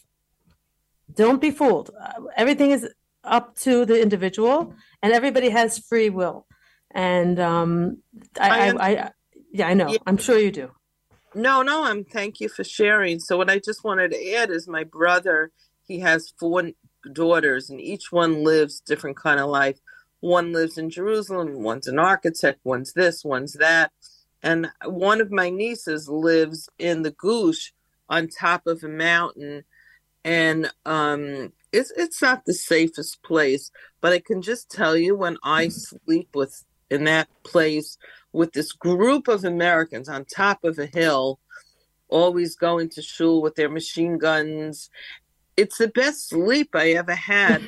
[1.14, 1.92] Don't be fooled.
[2.00, 2.88] Uh, Everything is
[3.24, 6.46] up to the individual, and everybody has free will.
[6.92, 7.98] And um,
[8.40, 9.12] I, I I, I,
[9.52, 9.90] yeah, I know.
[9.90, 9.98] Yeah.
[10.06, 10.72] I'm sure you do.
[11.36, 13.20] No, no, I'm thank you for sharing.
[13.20, 15.52] So what I just wanted to add is my brother,
[15.88, 16.72] he has four
[17.12, 19.80] daughters and each one lives different kind of life.
[20.20, 23.92] One lives in Jerusalem, one's an architect, one's this, one's that.
[24.42, 27.74] And one of my nieces lives in the Gush
[28.10, 29.64] on top of a mountain.
[30.24, 35.38] And um, it's, it's not the safest place, but I can just tell you when
[35.44, 35.72] I mm.
[35.72, 37.98] sleep with in that place
[38.32, 41.40] with this group of Americans on top of a hill,
[42.08, 44.90] always going to shul with their machine guns.
[45.58, 47.62] It's the best sleep I ever had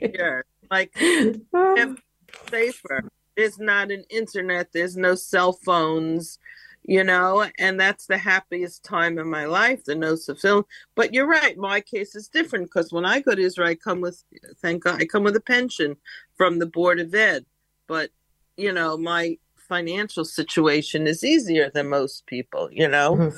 [0.00, 0.44] here.
[0.70, 0.96] Like
[2.50, 3.04] safer.
[3.36, 6.38] There's not an internet, there's no cell phones,
[6.84, 10.64] you know, and that's the happiest time in my life, the no film.
[10.94, 14.00] But you're right, my case is different because when I go to Israel, I come
[14.00, 14.22] with
[14.60, 15.96] thank God I come with a pension
[16.36, 17.46] from the Board of Ed.
[17.86, 18.10] But,
[18.56, 23.16] you know, my financial situation is easier than most people, you know.
[23.16, 23.36] Mm-hmm.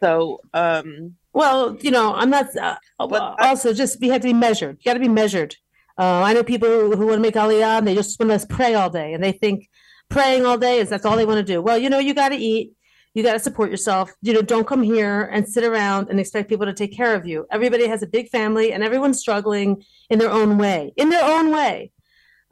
[0.00, 2.54] So, um well, you know, I'm not.
[2.56, 4.78] Uh, but also, I, just we have to be measured.
[4.80, 5.56] You got to be measured.
[5.98, 8.46] Uh, I know people who, who want to make aliyah and they just want to
[8.46, 9.68] pray all day and they think
[10.08, 11.62] praying all day is that's all they want to do.
[11.62, 12.72] Well, you know, you got to eat,
[13.14, 14.12] you got to support yourself.
[14.22, 17.26] You know, don't come here and sit around and expect people to take care of
[17.26, 17.46] you.
[17.50, 21.50] Everybody has a big family and everyone's struggling in their own way, in their own
[21.50, 21.92] way.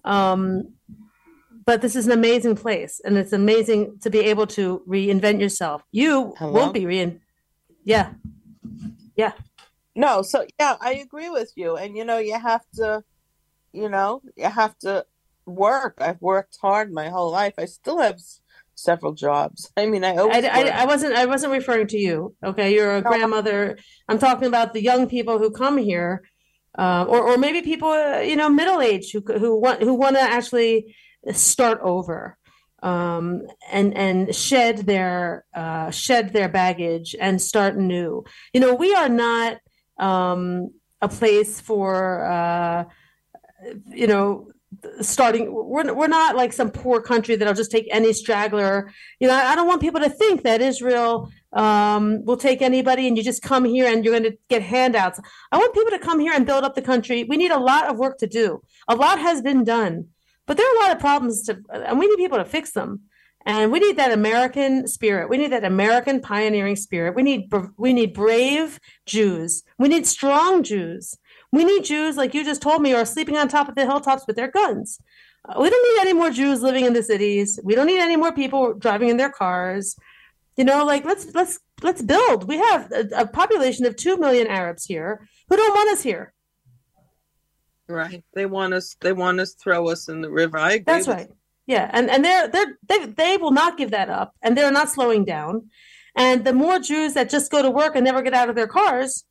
[0.04, 0.74] Um,
[1.64, 5.82] but this is an amazing place and it's amazing to be able to reinvent yourself.
[5.92, 6.52] You Hello?
[6.52, 7.20] won't be rein.
[7.84, 8.12] Yeah.
[9.16, 9.32] Yeah.
[9.94, 11.76] No, so yeah, I agree with you.
[11.76, 13.04] And you know, you have to
[13.72, 15.04] you know, you have to
[15.50, 15.98] work.
[16.00, 17.54] I've worked hard my whole life.
[17.58, 18.18] I still have
[18.74, 19.70] several jobs.
[19.76, 22.34] I mean, I I, I, I, wasn't I wasn't referring to you.
[22.44, 23.10] Okay, you're a no.
[23.10, 23.78] grandmother.
[24.08, 26.22] I'm talking about the young people who come here,
[26.78, 30.16] uh, or or maybe people uh, you know middle age who who want who want
[30.16, 30.94] to actually
[31.32, 32.38] start over
[32.82, 38.24] um, and and shed their uh, shed their baggage and start new.
[38.52, 39.58] You know, we are not
[39.98, 42.84] um, a place for uh,
[43.88, 44.50] you know
[45.00, 48.90] starting we're, we're not like some poor country that'll just take any straggler.
[49.18, 53.16] You know i don't want people to think that israel um, will take anybody and
[53.16, 55.18] you just come here and you're going to get handouts.
[55.50, 57.24] I want people to come here and build up the country.
[57.24, 58.62] We need a lot of work to do.
[58.86, 60.06] A lot has been done
[60.50, 63.02] but there are a lot of problems to and we need people to fix them.
[63.46, 65.30] And we need that american spirit.
[65.30, 67.14] We need that american pioneering spirit.
[67.14, 69.62] We need we need brave jews.
[69.78, 71.16] We need strong jews
[71.52, 74.26] we need Jews, like you just told me, are sleeping on top of the hilltops
[74.26, 75.00] with their guns.
[75.48, 77.58] Uh, we don't need any more Jews living in the cities.
[77.64, 79.96] We don't need any more people driving in their cars.
[80.56, 82.46] You know, like let's let's let's build.
[82.46, 86.34] We have a, a population of two million Arabs here who don't want us here.
[87.88, 88.22] Right.
[88.34, 88.94] They want us.
[89.00, 90.58] They want us throw us in the river.
[90.58, 90.84] I agree.
[90.86, 91.28] That's right.
[91.66, 94.90] Yeah, and and they're they're they they will not give that up, and they're not
[94.90, 95.70] slowing down.
[96.16, 98.66] And the more Jews that just go to work and never get out of their
[98.66, 99.24] cars,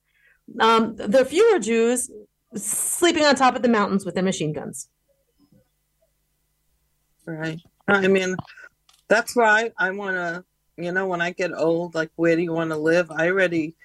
[0.59, 2.09] um, are fewer Jews
[2.55, 4.89] sleeping on top of the mountains with their machine guns.
[7.25, 7.59] Right.
[7.87, 8.35] I mean,
[9.07, 10.43] that's why I want to,
[10.77, 13.11] you know, when I get old, like, where do you want to live?
[13.11, 13.75] I already,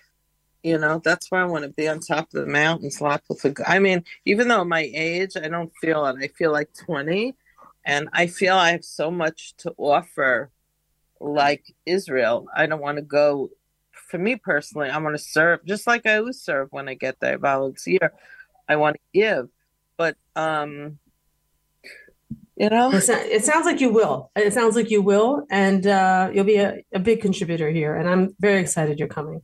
[0.63, 3.57] you know, that's where I want to be on top of the mountains, lots of,
[3.67, 6.17] I mean, even though my age, I don't feel it.
[6.21, 7.35] I feel like 20
[7.85, 10.51] and I feel I have so much to offer
[11.21, 12.47] like Israel.
[12.57, 13.51] I don't want to go
[14.15, 17.19] for me personally, I want to serve just like I always serve when I get
[17.19, 18.13] there, volunteer.
[18.69, 19.49] I want to give,
[19.97, 21.01] but um,
[22.55, 24.31] you know, it, it sounds like you will.
[24.37, 27.97] It sounds like you will, and uh, you'll be a, a big contributor here.
[27.97, 29.43] And I'm very excited you're coming.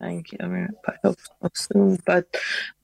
[0.00, 0.38] Thank you.
[0.40, 1.16] I mean, I hope
[1.54, 2.00] soon.
[2.04, 2.26] But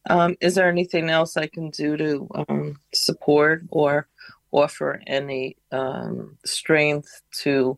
[0.09, 4.07] um, is there anything else I can do to um, support or
[4.53, 7.77] offer any um, strength to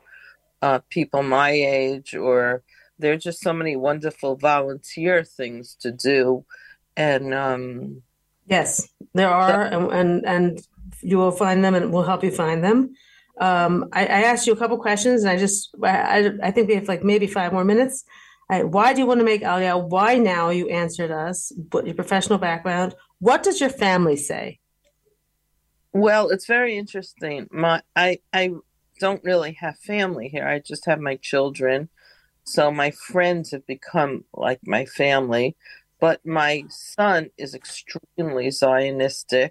[0.61, 2.63] uh, people my age or
[3.03, 6.47] there are just so many wonderful volunteer things to do.
[6.97, 8.03] And um
[8.47, 10.61] yes there are and, and and
[11.01, 12.95] you will find them and we'll help you find them.
[13.41, 16.75] Um i, I asked you a couple questions and i just I, I think we
[16.75, 18.05] have like maybe five more minutes.
[18.51, 21.95] I, why do you want to make aliyah why now you answered us what your
[21.95, 24.59] professional background what does your family say?
[25.93, 27.49] Well it's very interesting.
[27.51, 28.51] My i i
[29.01, 30.47] don't really have family here.
[30.47, 31.89] I just have my children
[32.45, 35.57] so my friends have become like my family.
[36.01, 39.51] But my son is extremely Zionistic.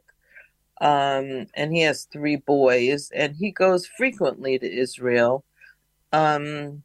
[0.82, 5.46] Um, and he has three boys, and he goes frequently to Israel.
[6.12, 6.84] Um,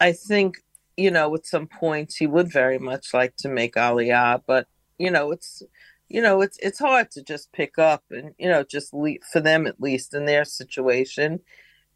[0.00, 0.58] I think,
[0.96, 4.66] you know, at some points he would very much like to make Aliyah, but
[4.98, 5.62] you know, it's
[6.08, 9.40] you know, it's it's hard to just pick up and you know just leave for
[9.40, 11.40] them at least in their situation.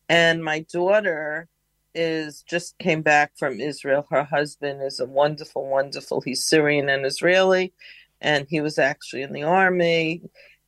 [0.09, 1.49] And my daughter
[1.95, 4.07] is just came back from Israel.
[4.11, 6.21] Her husband is a wonderful, wonderful.
[6.21, 7.73] He's Syrian and Israeli,
[8.21, 10.23] and he was actually in the army,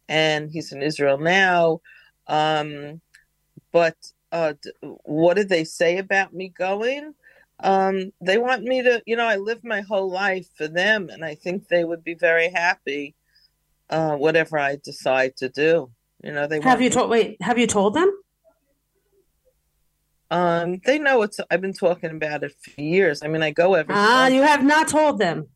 [0.08, 1.80] and he's in Israel now.
[2.26, 3.00] Um,
[3.72, 3.96] but
[4.32, 4.54] uh,
[5.04, 7.14] what did they say about me going?
[7.60, 11.24] Um, they want me to, you know, I lived my whole life for them, and
[11.24, 13.14] I think they would be very happy,
[13.90, 15.90] uh, whatever I decide to do.
[16.22, 17.10] You know, they have you told?
[17.10, 18.10] Wait, have you told them?
[20.34, 21.38] Um, they know it's.
[21.48, 23.22] I've been talking about it for years.
[23.22, 23.94] I mean, I go every.
[23.96, 25.46] Ah, you have not told them.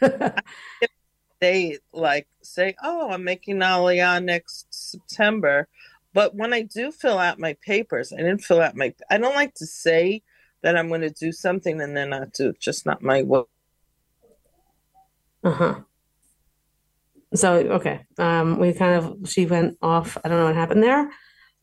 [1.40, 5.68] they like say, "Oh, I'm making Aliyah next September,"
[6.12, 8.92] but when I do fill out my papers, I didn't fill out my.
[9.08, 10.22] I don't like to say
[10.62, 12.48] that I'm going to do something and then not do.
[12.48, 13.44] It's just not my way.
[15.44, 15.80] Uh huh.
[17.36, 20.18] So okay, um, we kind of she went off.
[20.24, 21.08] I don't know what happened there.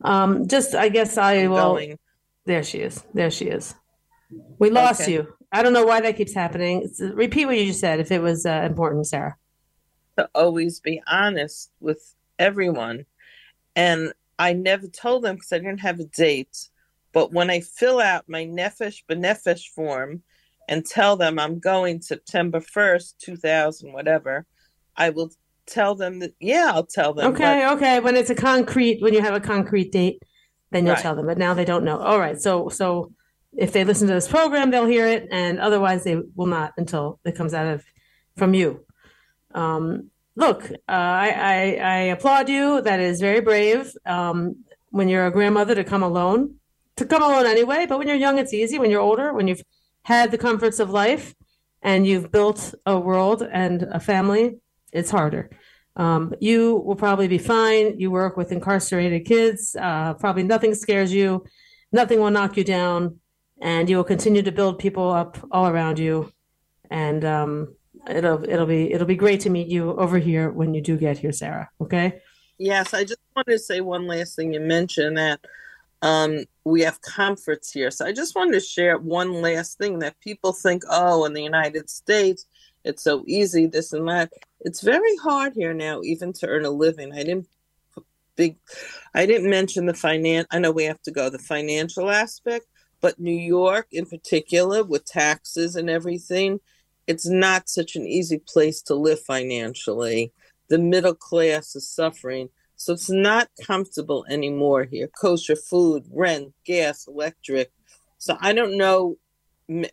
[0.02, 1.74] Um, just I guess I will.
[1.74, 1.98] Going.
[2.46, 3.04] There she is.
[3.14, 3.74] There she is.
[4.58, 5.12] We lost Okay.
[5.14, 5.34] you.
[5.52, 6.82] I don't know why that keeps happening.
[6.82, 9.36] It's- repeat what you just said if it was uh, important, Sarah.
[10.16, 13.06] to always be honest with everyone.
[13.74, 16.68] And I never told them because I didn't have a date.
[17.12, 20.22] But when I fill out my Nefesh B'Nefesh form
[20.68, 24.46] and tell them I'm going September 1st, 2000, whatever,
[24.96, 25.30] I will
[25.66, 27.32] tell them that, yeah, I'll tell them.
[27.32, 28.00] Okay, okay.
[28.00, 30.22] When it's a concrete, when you have a concrete date,
[30.70, 31.02] then you'll Right.
[31.02, 31.26] tell them.
[31.26, 31.98] But now they don't know.
[31.98, 32.40] All right.
[32.40, 33.12] So, so
[33.56, 37.18] if they listen to this program, they'll hear it, and otherwise they will not until
[37.24, 37.84] it comes out of
[38.36, 38.84] from you.
[39.54, 42.80] Um, look, uh, I, I I applaud you.
[42.82, 43.92] That is very brave.
[44.06, 46.56] Um, when you're a grandmother to come alone,
[46.96, 47.86] to come alone anyway.
[47.88, 48.78] But when you're young, it's easy.
[48.78, 49.62] When you're older, when you've
[50.02, 51.34] had the comforts of life,
[51.82, 54.58] and you've built a world and a family,
[54.92, 55.50] it's harder.
[55.96, 57.98] Um, you will probably be fine.
[57.98, 59.76] You work with incarcerated kids.
[59.78, 61.44] Uh, probably nothing scares you.
[61.92, 63.18] Nothing will knock you down,
[63.60, 66.32] and you will continue to build people up all around you.
[66.90, 67.74] And um,
[68.08, 71.18] it'll it'll be it'll be great to meet you over here when you do get
[71.18, 71.68] here, Sarah.
[71.80, 72.20] Okay.
[72.58, 74.52] Yes, I just wanted to say one last thing.
[74.52, 75.40] You mentioned that
[76.02, 77.90] um, we have comforts here.
[77.90, 81.42] So I just wanted to share one last thing that people think, oh, in the
[81.42, 82.46] United States,
[82.84, 84.30] it's so easy, this and that.
[84.62, 87.12] It's very hard here now, even to earn a living.
[87.12, 87.48] I didn't
[88.36, 88.56] big,
[89.14, 92.66] I didn't mention the finance I know we have to go the financial aspect,
[93.00, 96.60] but New York in particular, with taxes and everything,
[97.06, 100.32] it's not such an easy place to live financially.
[100.68, 102.48] The middle class is suffering.
[102.76, 105.08] So it's not comfortable anymore here.
[105.08, 107.70] Kosher food, rent, gas, electric.
[108.18, 109.18] So I don't know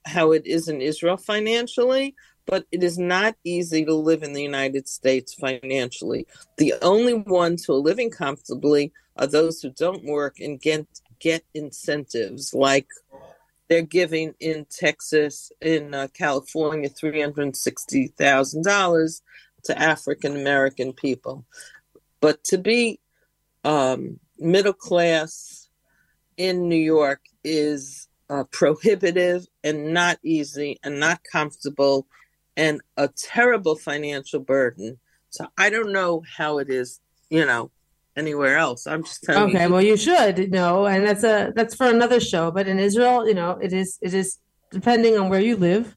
[0.05, 2.15] how it is in Israel financially,
[2.48, 6.26] but it is not easy to live in the United States financially.
[6.58, 10.88] The only ones who are living comfortably are those who don't work and get
[11.20, 12.88] get incentives like
[13.68, 19.22] they're giving in Texas, in uh, California, three hundred sixty thousand dollars
[19.66, 21.45] to African American people.
[22.22, 23.00] But to be
[23.64, 25.70] um, middle class
[26.38, 32.08] in New York is uh, prohibitive and not easy and not comfortable
[32.58, 34.99] and a terrible financial burden.
[35.30, 36.99] So I don't know how it is,
[37.30, 37.72] you know,
[38.18, 38.88] anywhere else.
[38.88, 39.72] I'm just telling you, Okay, you.
[39.72, 42.51] well, you should know, and that's a that's for another show.
[42.51, 44.38] But in Israel, you know, it is it is
[44.72, 45.95] depending on where you live.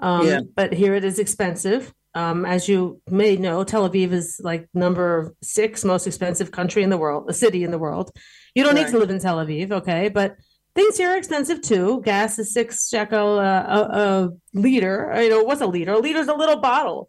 [0.00, 0.40] Um, Yeah.
[0.56, 1.92] But here it is expensive.
[2.14, 6.90] Um, as you may know, Tel Aviv is like number six most expensive country in
[6.90, 8.10] the world, a city in the world.
[8.54, 10.10] You don't need to live in Tel Aviv, okay?
[10.10, 10.36] But
[10.74, 12.02] things here are expensive too.
[12.04, 15.12] Gas is six shekel uh, a, a liter.
[15.16, 15.92] You know, what's a liter?
[15.92, 17.08] A liter is a little bottle.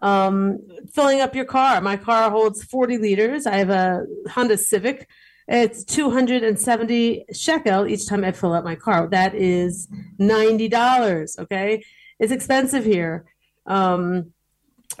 [0.00, 0.58] Um,
[0.92, 1.80] filling up your car.
[1.80, 3.46] My car holds 40 liters.
[3.46, 5.08] I have a Honda Civic.
[5.46, 9.08] It's 270 shekel each time I fill up my car.
[9.08, 9.88] That is
[10.18, 11.38] $90.
[11.38, 11.84] Okay.
[12.18, 13.26] It's expensive here.
[13.66, 14.32] Um,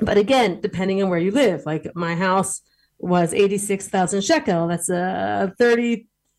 [0.00, 2.62] but again, depending on where you live, like my house
[2.98, 4.68] was 86,000 shekel.
[4.68, 4.88] That's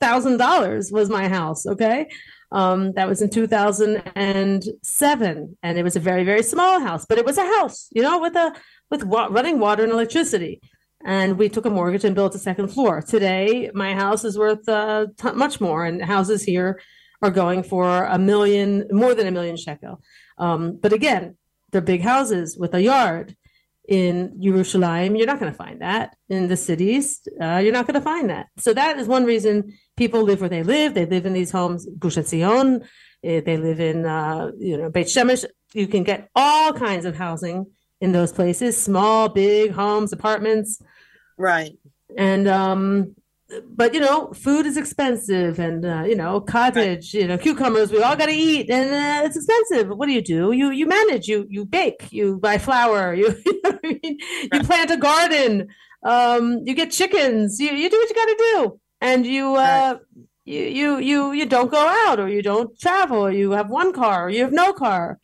[0.03, 1.65] uh, $30,000 was my house.
[1.65, 2.07] Okay.
[2.51, 5.57] Um, that was in 2007.
[5.63, 8.19] And it was a very, very small house, but it was a house, you know,
[8.19, 8.53] with a,
[8.91, 10.61] with wa- running water and electricity
[11.03, 13.01] and we took a mortgage and built a second floor.
[13.01, 16.79] Today, my house is worth uh, t- much more, and houses here
[17.21, 20.01] are going for a million, more than a million shekel.
[20.37, 21.37] Um, but again,
[21.71, 23.35] they're big houses with a yard.
[23.87, 26.15] In Yerushalayim, you're not going to find that.
[26.29, 28.47] In the cities, uh, you're not going to find that.
[28.57, 30.93] So that is one reason people live where they live.
[30.93, 32.85] They live in these homes, Gush Etzion.
[33.23, 35.45] eh, They live in, uh, you know, Beit Shemesh.
[35.73, 37.67] You can get all kinds of housing
[38.01, 40.81] in those places small big homes apartments.
[41.37, 41.71] Right.
[42.17, 43.15] and um
[43.75, 48.01] but you know food is expensive and uh, you know cottage you know cucumbers we
[48.01, 49.89] all got to eat and uh, it's expensive.
[49.97, 50.51] What do you do?
[50.51, 51.27] You you manage.
[51.27, 52.11] You you bake.
[52.11, 53.13] You buy flour.
[53.13, 54.17] You you, know what I mean?
[54.53, 55.67] you plant a garden.
[56.03, 57.59] Um you get chickens.
[57.59, 59.97] You, you do what you got to do and you uh
[60.45, 63.91] you you you you don't go out or you don't travel or you have one
[63.93, 65.19] car or you have no car.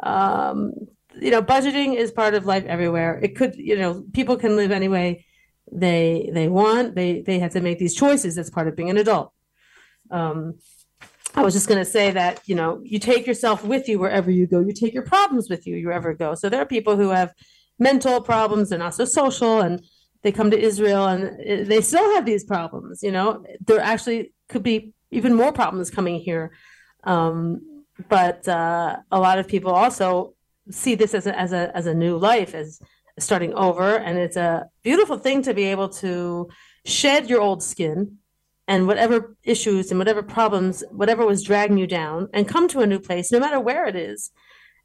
[0.00, 0.72] Um,
[1.20, 3.18] you know budgeting is part of life everywhere.
[3.22, 5.26] It could you know people can live any way
[5.70, 6.94] they they want.
[6.94, 9.32] They they have to make these choices that's part of being an adult.
[10.10, 10.54] Um,
[11.36, 14.30] i was just going to say that you know you take yourself with you wherever
[14.30, 14.60] you go.
[14.60, 16.34] You take your problems with you wherever you go.
[16.36, 17.34] So there are people who have
[17.80, 19.84] mental problems they're not so social and
[20.24, 23.44] they come to israel and they still have these problems you know?
[23.64, 26.52] There actually could be even more problems coming here.
[27.04, 30.34] Um, but uh, a lot of people also
[30.70, 32.80] see this as a, as a as a new life as
[33.18, 33.96] starting over.
[33.96, 36.48] And it's a beautiful thing to be able to
[36.84, 38.18] shed your old skin
[38.66, 42.86] and whatever issues and whatever problems whatever was dragging you down and come to a
[42.86, 44.30] new place no matter where it is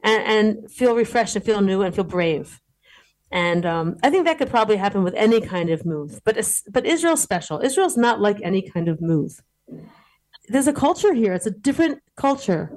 [0.03, 2.59] and, and feel refreshed and feel new and feel brave
[3.31, 6.35] and um, I think that could probably happen with any kind of move, but
[6.69, 7.59] but Israel's special.
[7.59, 9.39] Israel's not like any kind of move.
[10.47, 11.33] There's a culture here.
[11.33, 12.71] It's a different culture.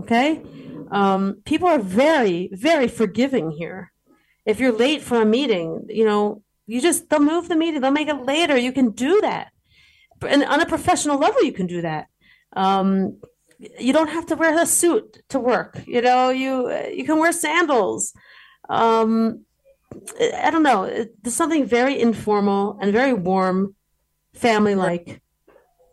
[0.00, 0.42] Okay,
[0.90, 3.92] um, people are very very forgiving here.
[4.46, 7.82] If you're late for a meeting, you know you just they'll move the meeting.
[7.82, 8.56] They'll make it later.
[8.56, 9.48] You can do that,
[10.26, 12.06] and on a professional level, you can do that.
[12.54, 13.18] Um,
[13.78, 15.82] you don't have to wear a suit to work.
[15.86, 18.14] You know you you can wear sandals.
[18.70, 19.44] Um,
[20.20, 21.06] I don't know.
[21.22, 23.74] There's something very informal and very warm,
[24.34, 25.22] family like,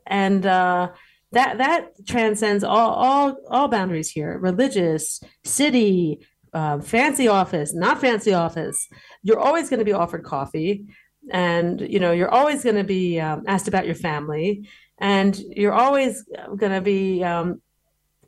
[0.05, 0.89] and uh,
[1.31, 4.37] that that transcends all all all boundaries here.
[4.37, 8.87] Religious, city, uh, fancy office, not fancy office.
[9.23, 10.85] You're always going to be offered coffee,
[11.31, 14.67] and you know you're always going to be um, asked about your family,
[14.97, 16.23] and you're always
[16.55, 17.23] going to be.
[17.23, 17.61] Um,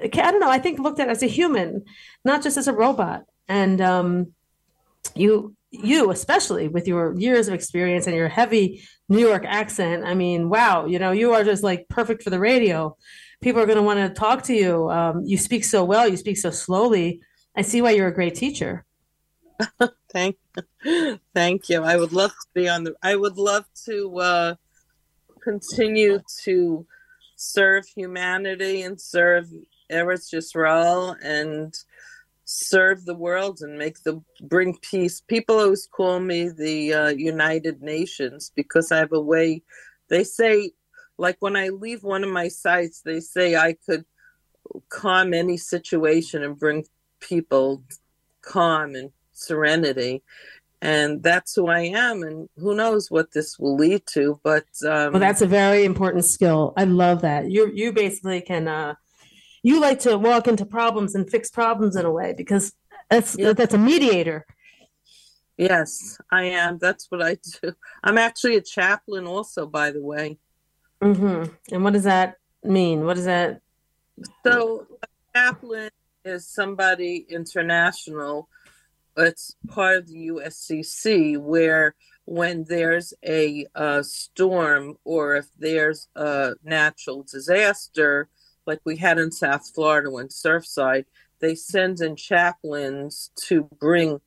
[0.01, 0.49] I don't know.
[0.49, 1.83] I think looked at as a human,
[2.23, 4.33] not just as a robot, and um,
[5.15, 10.05] you you especially with your years of experience and your heavy New York accent.
[10.05, 12.95] I mean, wow, you know, you are just like perfect for the radio.
[13.41, 14.89] People are going to want to talk to you.
[14.89, 16.07] Um, you speak so well.
[16.07, 17.21] You speak so slowly.
[17.55, 18.85] I see why you're a great teacher.
[20.11, 20.37] thank,
[21.33, 21.83] thank you.
[21.83, 22.95] I would love to be on the.
[23.01, 24.55] I would love to uh,
[25.43, 26.85] continue to
[27.35, 29.47] serve humanity and serve
[29.91, 31.73] Eretz Yisrael and
[32.49, 35.21] serve the world and make the bring peace.
[35.21, 39.63] People always call me the uh, United Nations because I have a way.
[40.07, 40.71] They say,
[41.17, 44.05] like when I leave one of my sites, they say I could
[44.87, 46.85] calm any situation and bring
[47.19, 47.83] people
[48.41, 50.23] calm and serenity.
[50.81, 54.39] And that's who I am, and who knows what this will lead to.
[54.43, 56.73] But um, well, that's a very important skill.
[56.77, 57.51] I love that.
[57.51, 58.93] You you basically can uh,
[59.67, 62.71] you like to walk into problems and fix problems in a way because
[63.09, 64.45] that's that's a mediator.
[65.57, 66.77] Yes, I am.
[66.77, 67.73] That's what I do.
[68.01, 70.37] I'm actually a chaplain, also, by the way.
[71.01, 71.53] Mm-hmm.
[71.73, 73.03] And what does that mean?
[73.03, 73.59] What does that?
[74.45, 75.89] So, a chaplain
[76.23, 78.47] is somebody international.
[79.17, 81.93] It's part of the USCC, where
[82.23, 88.29] when there's a, a storm or if there's a natural disaster,
[88.67, 91.05] like we had in South Florida when Surfside,
[91.39, 94.19] they send in chaplains to bring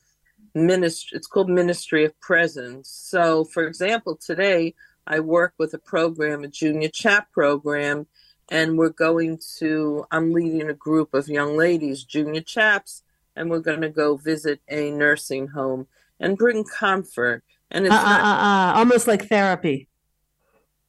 [0.55, 1.17] ministry.
[1.17, 2.89] It's called Ministry of Presence.
[2.89, 4.75] So, for example, today
[5.07, 8.07] I work with a program, a junior chap program,
[8.49, 10.07] and we're going to.
[10.11, 13.03] I'm leading a group of young ladies, junior chaps,
[13.37, 15.87] and we're going to go visit a nursing home
[16.19, 17.45] and bring comfort.
[17.71, 19.89] And it's uh, not, uh, uh, almost like therapy.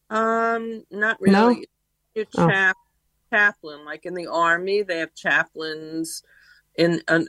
[0.10, 1.34] Um, not really.
[1.34, 1.62] No?
[2.16, 2.76] Your chap
[3.32, 3.86] chaplain.
[3.86, 6.24] Like in the army, they have chaplains.
[6.76, 7.22] In uh,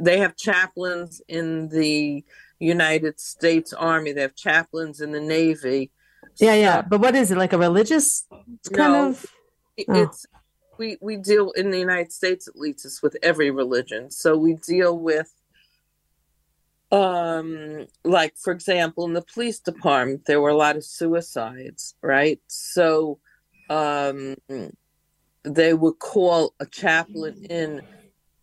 [0.00, 2.24] they have chaplains in the
[2.58, 4.12] United States Army.
[4.12, 5.90] They have chaplains in the Navy.
[6.36, 6.82] Yeah, so, yeah.
[6.82, 8.24] But what is it like a religious
[8.72, 9.26] kind no, of?
[9.76, 10.38] It's oh.
[10.78, 12.84] we we deal in the United States at least.
[12.84, 14.10] It's with every religion.
[14.10, 15.32] So we deal with
[16.92, 22.38] um like for example in the police department there were a lot of suicides right
[22.48, 23.18] so
[23.70, 24.36] um
[25.44, 27.82] they would call a chaplain in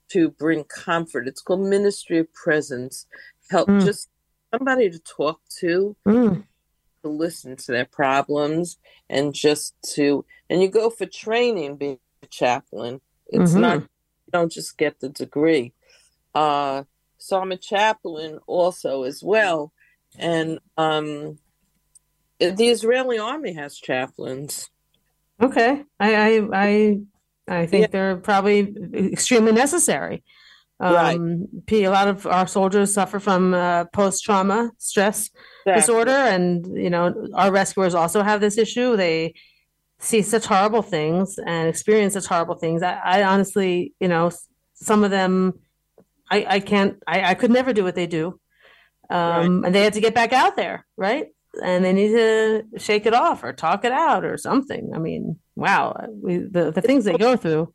[0.09, 1.27] to bring comfort.
[1.27, 3.05] It's called Ministry of Presence.
[3.49, 3.83] Help mm.
[3.83, 4.09] just
[4.51, 6.43] somebody to talk to, mm.
[7.03, 8.77] to listen to their problems,
[9.09, 13.01] and just to and you go for training being a chaplain.
[13.27, 13.61] It's mm-hmm.
[13.61, 15.73] not you don't just get the degree.
[16.33, 16.83] Uh,
[17.17, 19.73] so I'm a chaplain also as well,
[20.17, 21.37] and um,
[22.39, 24.69] the Israeli army has chaplains.
[25.41, 26.99] Okay, I I I,
[27.47, 27.87] I think yeah.
[27.91, 30.23] they're probably extremely necessary.
[30.81, 31.83] Um, right.
[31.83, 35.29] A lot of our soldiers suffer from uh, post trauma stress
[35.65, 35.81] exactly.
[35.81, 38.95] disorder, and you know our rescuers also have this issue.
[38.95, 39.33] They
[39.99, 42.81] see such horrible things and experience such horrible things.
[42.81, 44.31] I, I honestly, you know,
[44.73, 45.59] some of them,
[46.31, 48.39] I, I can't, I, I could never do what they do.
[49.09, 49.65] Um, right.
[49.65, 51.27] And they had to get back out there, right?
[51.63, 54.91] And they need to shake it off or talk it out or something.
[54.93, 57.73] I mean, wow, we, the, the things they go through.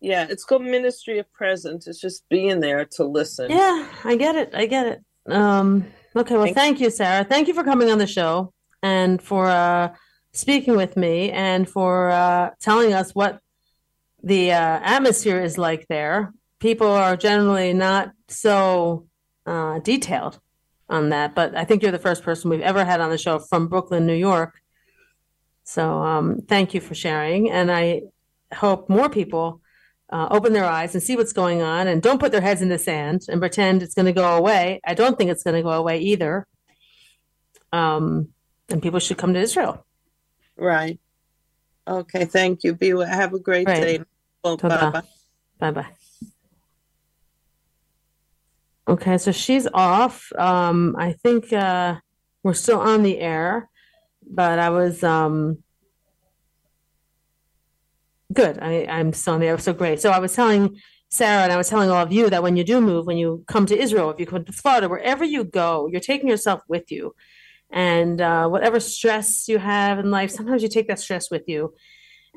[0.00, 1.86] Yeah, it's called Ministry of Presence.
[1.86, 3.50] It's just being there to listen.
[3.50, 4.50] Yeah, I get it.
[4.54, 5.32] I get it.
[5.32, 7.24] Um, okay, well, thank, thank you, Sarah.
[7.24, 8.52] Thank you for coming on the show
[8.82, 9.94] and for uh,
[10.32, 13.40] speaking with me and for uh, telling us what
[14.22, 16.32] the uh, atmosphere is like there.
[16.60, 19.06] People are generally not so
[19.46, 20.40] uh, detailed
[20.88, 23.38] on that, but I think you're the first person we've ever had on the show
[23.38, 24.60] from Brooklyn, New York.
[25.64, 28.02] So um, thank you for sharing, and I
[28.54, 29.60] hope more people
[30.10, 32.68] uh, open their eyes and see what's going on, and don't put their heads in
[32.68, 34.80] the sand and pretend it's going to go away.
[34.84, 36.46] I don't think it's going to go away either.
[37.72, 38.28] Um,
[38.68, 39.84] and people should come to Israel.
[40.56, 40.98] Right.
[41.86, 42.24] Okay.
[42.24, 42.74] Thank you.
[42.74, 43.80] Be have a great right.
[43.80, 44.04] day.
[44.42, 45.02] Well, bye bye.
[45.58, 45.86] Bye bye.
[48.88, 50.30] Okay, so she's off.
[50.38, 51.96] Um, I think uh,
[52.42, 53.68] we're still on the air,
[54.28, 55.58] but I was um,
[58.32, 58.58] good.
[58.60, 60.00] I, I'm still on the air, so great.
[60.00, 60.76] So I was telling
[61.08, 63.44] Sarah and I was telling all of you that when you do move, when you
[63.48, 66.90] come to Israel, if you come to Florida, wherever you go, you're taking yourself with
[66.92, 67.14] you
[67.70, 71.74] and uh, whatever stress you have in life sometimes you take that stress with you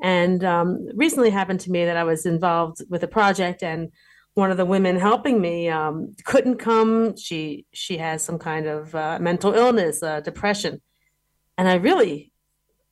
[0.02, 3.90] and um, recently happened to me that i was involved with a project and
[4.34, 7.16] one of the women helping me um, couldn't come.
[7.16, 10.80] She she has some kind of uh, mental illness uh, depression.
[11.58, 12.32] And i really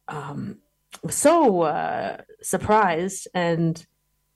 [0.09, 0.59] um,
[1.03, 3.87] was so uh, surprised and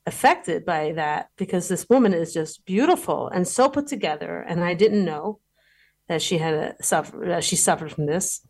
[0.06, 4.40] affected by that because this woman is just beautiful and so put together.
[4.40, 5.40] And i didn't know
[6.08, 8.46] that she had a suffer that she suffered from this.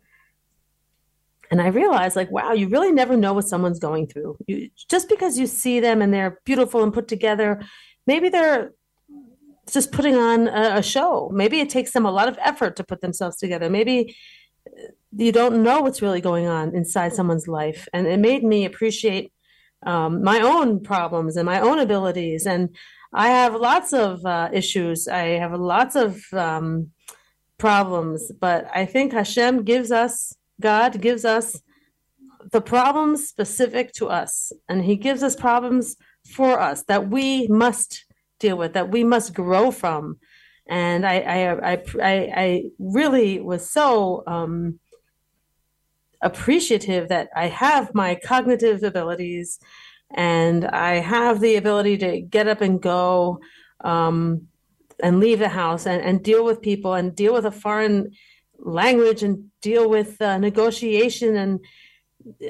[1.51, 4.37] And i realized like wow you really never know what someone's going through.
[4.47, 7.61] You just because you see them and they're beautiful and put together
[8.07, 8.71] maybe they're
[9.71, 11.29] just putting on a, a show.
[11.33, 13.69] Maybe it takes them a lot of effort to put themselves together.
[13.69, 14.15] Maybe
[15.15, 17.87] you don't know what's really going on inside someone's life.
[17.93, 19.31] And it made me appreciate
[19.85, 22.45] um, my own problems and my own abilities.
[22.45, 22.75] And
[23.13, 25.07] i have lots of uh, issues.
[25.07, 26.89] I have lots of um,
[27.59, 31.61] problems, but I think Hashem gives us, God gives us
[32.51, 35.95] the problems specific to us, and He gives us problems
[36.25, 38.05] for us that we must
[38.39, 40.17] deal with, that we must grow from.
[40.67, 44.79] And I, I, I, I, really was so um,
[46.21, 49.59] appreciative that I have my cognitive abilities
[50.15, 53.39] and I have the ability to get up and go.
[53.81, 54.47] Um,
[55.01, 58.11] and leave the house and, and deal with people and deal with a foreign
[58.57, 61.59] language and deal with uh, negotiation and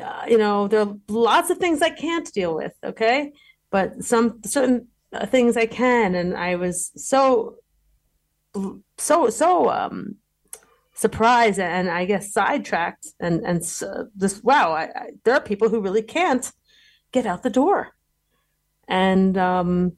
[0.02, 3.32] uh, you know there are lots of things i can't deal with okay
[3.74, 7.56] but some certain uh, things i can and i was so
[8.98, 10.16] so so um
[10.94, 15.70] surprised and i guess sidetracked and and so this wow I, I, there are people
[15.70, 16.50] who really can't
[17.12, 17.80] get out the door
[18.88, 19.98] and um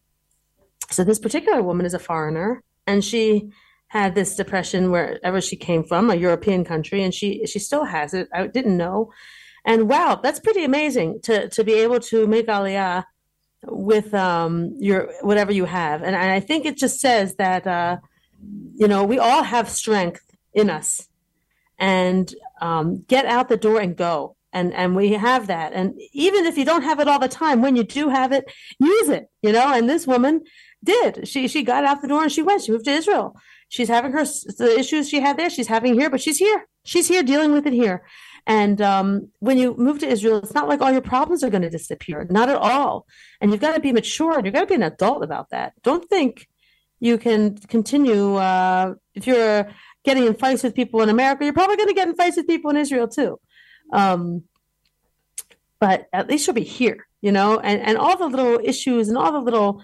[0.92, 3.50] so this particular woman is a foreigner, and she
[3.88, 8.14] had this depression wherever she came from, a European country, and she she still has
[8.14, 8.28] it.
[8.34, 9.12] I didn't know,
[9.66, 13.06] and wow, that's pretty amazing to to be able to make aliyah
[13.68, 17.98] with um your whatever you have, and, and I think it just says that uh,
[18.76, 20.22] you know we all have strength
[20.54, 21.08] in us,
[21.78, 24.36] and um, get out the door and go.
[24.54, 25.74] And, and we have that.
[25.74, 28.50] And even if you don't have it all the time, when you do have it,
[28.80, 29.74] use it, you know.
[29.74, 30.44] And this woman,
[30.86, 31.28] did.
[31.28, 32.62] She she got out the door and she went.
[32.62, 33.36] She moved to Israel.
[33.68, 35.50] She's having her the issues she had there.
[35.50, 36.68] She's having here, but she's here.
[36.86, 38.06] She's here dealing with it here.
[38.48, 41.64] And um, when you move to Israel, it's not like all your problems are going
[41.64, 42.28] to disappear.
[42.30, 43.08] Not at all.
[43.42, 45.74] And you've got to be mature and you've got to be an adult about that.
[45.82, 46.48] Don't think
[47.00, 48.36] you can continue.
[48.36, 49.68] Uh, if you're
[50.04, 52.48] getting in fights with people in America, you're probably going to get in fights with
[52.48, 53.40] people in Israel too.
[53.92, 54.44] Um,
[55.80, 59.18] but at least you'll be here, you know, and, and all the little issues and
[59.18, 59.84] all the little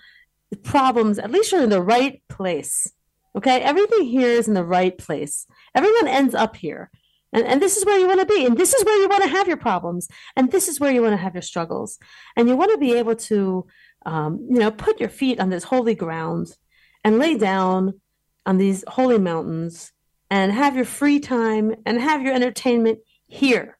[0.63, 2.87] problems, at least you're in the right place.
[3.35, 3.61] Okay.
[3.61, 5.47] Everything here is in the right place.
[5.73, 6.91] Everyone ends up here.
[7.33, 8.45] And, and this is where you want to be.
[8.45, 10.07] And this is where you want to have your problems.
[10.35, 11.97] And this is where you want to have your struggles.
[12.35, 13.67] And you want to be able to,
[14.05, 16.55] um, you know, put your feet on this holy ground
[17.03, 17.99] and lay down
[18.45, 19.91] on these holy mountains
[20.29, 23.77] and have your free time and have your entertainment here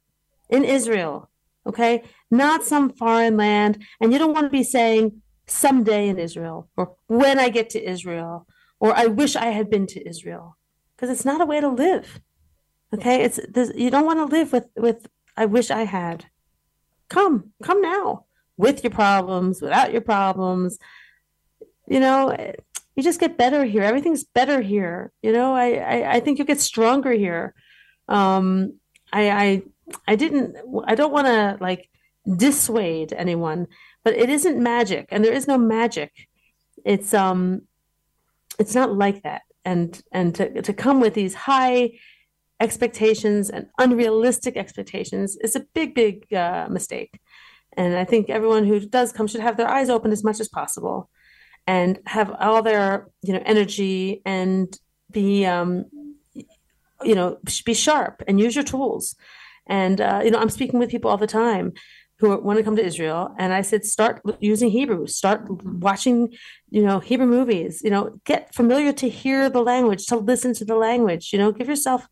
[0.50, 1.30] in Israel.
[1.66, 2.04] Okay.
[2.30, 3.84] Not some foreign land.
[4.00, 5.22] And you don't want to be saying,
[5.52, 8.48] someday in Israel or when I get to Israel
[8.80, 10.58] or I wish I had been to Israel
[10.96, 12.22] because it's not a way to live.
[12.94, 16.26] Okay, it's this, you don't want to live with with I wish I had.
[17.12, 18.26] come, come now
[18.58, 20.80] with your problems, without your problems.
[21.88, 22.36] You know,
[22.96, 23.84] you just get better here.
[23.84, 25.12] Everything's better here.
[25.22, 27.54] You know, I, I, I think you get stronger here.
[28.08, 28.76] Um,
[29.12, 29.64] I, I,
[30.08, 31.90] I didn't, I don't want to like
[32.38, 33.68] dissuade anyone,
[34.04, 36.28] but it isn't magic and there is no magic.
[36.86, 37.64] It's, um,
[38.58, 39.42] it's not like that.
[39.66, 41.92] And, and to, to come with these high
[42.62, 47.20] expectations and unrealistic expectations is a big, big uh, mistake.
[47.76, 50.48] And I think everyone who does come should have their eyes open as much as
[50.48, 51.10] possible
[51.66, 54.68] and have all their, you know, energy and
[55.10, 55.86] be, um,
[57.04, 59.16] you know, be sharp and use your tools.
[59.68, 61.74] And, uh, you know, I'm speaking with people all the time
[62.20, 63.34] who want to come to Israel.
[63.40, 66.34] And I said, start using Hebrew, start watching,
[66.70, 70.66] you know, Hebrew movies, you know, get familiar to hear the language, to listen to
[70.66, 72.08] the language, you know, give yourself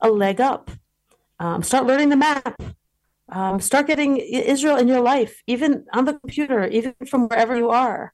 [0.00, 0.70] a leg up.
[1.38, 2.62] Um, start learning the map.
[3.30, 7.70] Um, start getting Israel in your life, even on the computer, even from wherever you
[7.70, 8.12] are.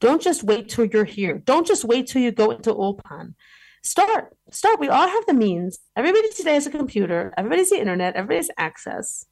[0.00, 1.38] Don't just wait till you're here.
[1.38, 3.34] Don't just wait till you go into Ulpan.
[3.82, 4.34] Start.
[4.50, 4.80] Start.
[4.80, 5.78] We all have the means.
[5.94, 7.34] Everybody today has a computer.
[7.36, 8.16] Everybody's the internet.
[8.16, 9.26] Everybody's access.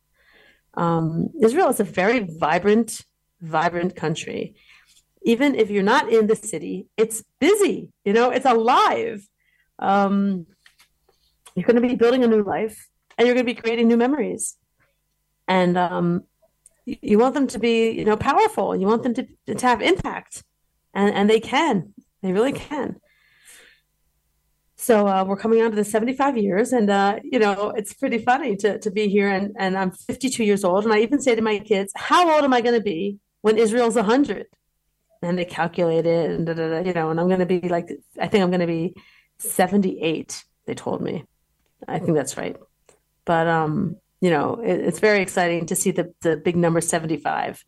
[0.74, 3.02] Um, Israel is a very vibrant,
[3.40, 4.54] vibrant country.
[5.22, 7.90] Even if you're not in the city, it's busy.
[8.04, 9.26] You know, it's alive.
[9.78, 10.46] Um,
[11.54, 13.96] you're going to be building a new life, and you're going to be creating new
[13.96, 14.56] memories.
[15.48, 16.24] And um,
[16.84, 18.76] you, want them to be, you know, powerful.
[18.76, 20.44] You want them to, to have impact,
[20.94, 21.94] and and they can.
[22.22, 22.96] They really can.
[24.76, 28.18] So uh, we're coming on to the 75 years, and uh, you know it's pretty
[28.18, 29.28] funny to to be here.
[29.28, 32.42] And and I'm 52 years old, and I even say to my kids, "How old
[32.44, 34.46] am I going to be when Israel's 100?"
[35.22, 37.60] And they calculate it, and da, da, da, you know, and I'm going to be
[37.68, 37.90] like,
[38.20, 38.96] I think I'm going to be
[39.38, 40.44] 78.
[40.66, 41.24] They told me,
[41.88, 42.56] I think that's right.
[43.24, 47.64] But um, you know, it, it's very exciting to see the the big number 75,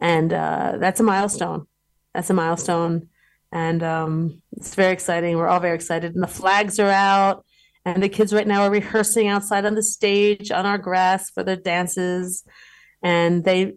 [0.00, 1.66] and uh, that's a milestone.
[2.14, 3.08] That's a milestone.
[3.52, 5.36] And um, it's very exciting.
[5.36, 7.44] We're all very excited, and the flags are out,
[7.84, 11.42] and the kids right now are rehearsing outside on the stage on our grass for
[11.42, 12.44] their dances,
[13.02, 13.74] and they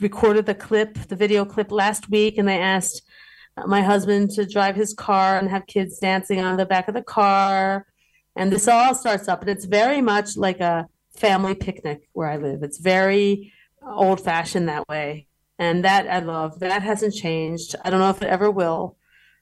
[0.00, 3.02] recorded the clip, the video clip last week, and they asked
[3.66, 7.02] my husband to drive his car and have kids dancing on the back of the
[7.02, 7.86] car,
[8.36, 12.36] and this all starts up, and it's very much like a family picnic where I
[12.36, 12.62] live.
[12.62, 13.52] It's very
[13.86, 15.28] old fashioned that way.
[15.58, 16.58] And that I love.
[16.60, 17.76] That hasn't changed.
[17.84, 18.96] I don't know if it ever will.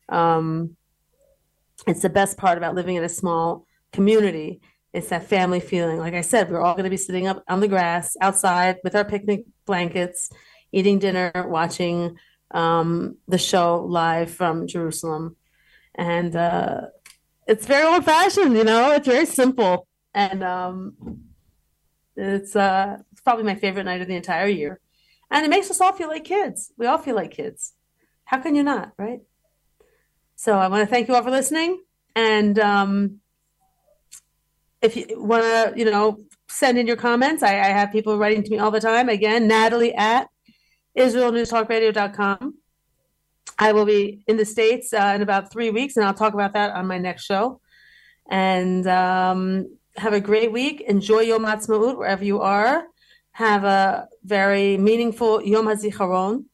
[0.09, 0.77] Um,
[1.87, 4.61] it's the best part about living in a small community.
[4.93, 5.99] It's that family feeling.
[5.99, 8.95] Like I said, we're all going to be sitting up on the grass outside with
[8.95, 10.31] our picnic blankets,
[10.71, 12.17] eating dinner, watching
[12.51, 15.37] um, the show live from Jerusalem.
[15.95, 16.83] And uh,
[17.47, 19.87] it's very old fashioned, you know, it's very simple.
[20.15, 21.23] And um,
[22.17, 24.81] it's, uh, it's probably my favorite night of the entire year.
[25.31, 26.73] And it makes us all feel like kids.
[26.77, 27.73] We all feel like kids.
[28.25, 29.21] How can you not, right?
[30.37, 31.83] So I want to thank you all for listening.
[32.15, 33.21] And um,
[34.83, 36.19] if you want to, you know,
[36.49, 39.09] send in your comments, I, I, have people writing to me all the time.
[39.09, 40.29] Again, Natalie at
[40.99, 42.55] IsraelNewsTalkRadio.com.
[43.59, 46.53] I will be in the States uh, in about three weeks, and I'll talk about
[46.55, 47.61] that on my next show.
[48.29, 50.81] And um, have a great week.
[50.83, 52.85] Enjoy Yom Ha'atzmaut wherever you are.
[53.33, 56.45] Have a very meaningful Yom HaZikaron.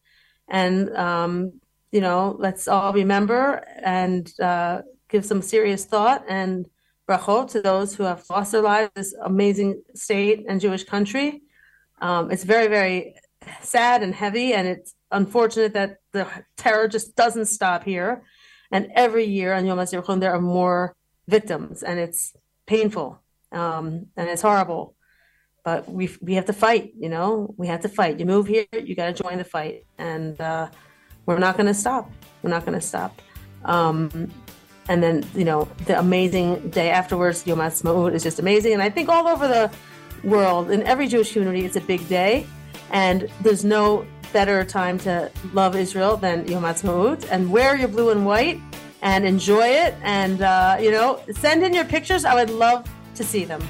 [0.48, 1.60] And um,
[1.92, 6.68] you know, let's all remember and uh, give some serious thought and
[7.08, 11.42] brachot to those who have lost their lives this amazing state and Jewish country.
[12.00, 13.14] Um, it's very, very
[13.62, 18.22] sad and heavy, and it's unfortunate that the terror just doesn't stop here.
[18.70, 20.94] And every year on Yom HaZikaron, there are more
[21.26, 22.34] victims, and it's
[22.66, 24.94] painful um, and it's horrible.
[25.64, 27.54] But we we have to fight, you know.
[27.56, 28.20] We have to fight.
[28.20, 30.68] You move here, you got to join the fight, and uh,
[31.26, 32.10] we're not going to stop.
[32.42, 33.20] We're not going to stop.
[33.64, 34.30] Um,
[34.88, 38.72] and then, you know, the amazing day afterwards, Yom Ha'atzmaut is just amazing.
[38.72, 39.70] And I think all over the
[40.24, 42.46] world, in every Jewish community, it's a big day.
[42.90, 48.10] And there's no better time to love Israel than Yom Ha'atzmaut and wear your blue
[48.10, 48.60] and white
[49.02, 49.94] and enjoy it.
[50.02, 52.24] And, uh, you know, send in your pictures.
[52.24, 53.62] I would love to see them.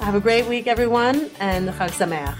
[0.00, 2.36] Have a great week, everyone, and Chag Sameach.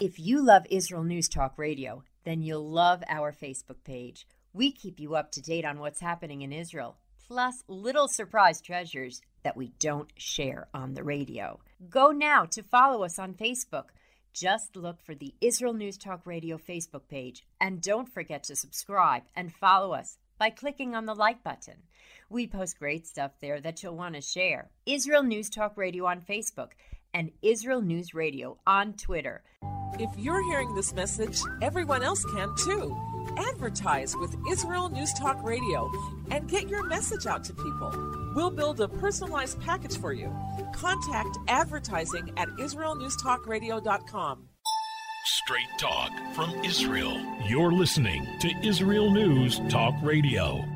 [0.00, 4.26] If you love Israel News Talk Radio, then you'll love our Facebook page.
[4.52, 9.22] We keep you up to date on what's happening in Israel, plus little surprise treasures
[9.42, 11.60] that we don't share on the radio.
[11.88, 13.90] Go now to follow us on Facebook.
[14.36, 19.22] Just look for the Israel News Talk Radio Facebook page and don't forget to subscribe
[19.34, 21.76] and follow us by clicking on the like button.
[22.28, 24.68] We post great stuff there that you'll want to share.
[24.84, 26.72] Israel News Talk Radio on Facebook
[27.14, 29.42] and Israel News Radio on Twitter.
[29.98, 33.15] If you're hearing this message, everyone else can too.
[33.36, 35.90] Advertise with Israel News Talk Radio
[36.30, 37.92] and get your message out to people.
[38.34, 40.32] We'll build a personalized package for you.
[40.74, 44.48] Contact advertising at israelnewstalkradio.com.
[45.24, 47.20] Straight talk from Israel.
[47.48, 50.75] You're listening to Israel News Talk Radio.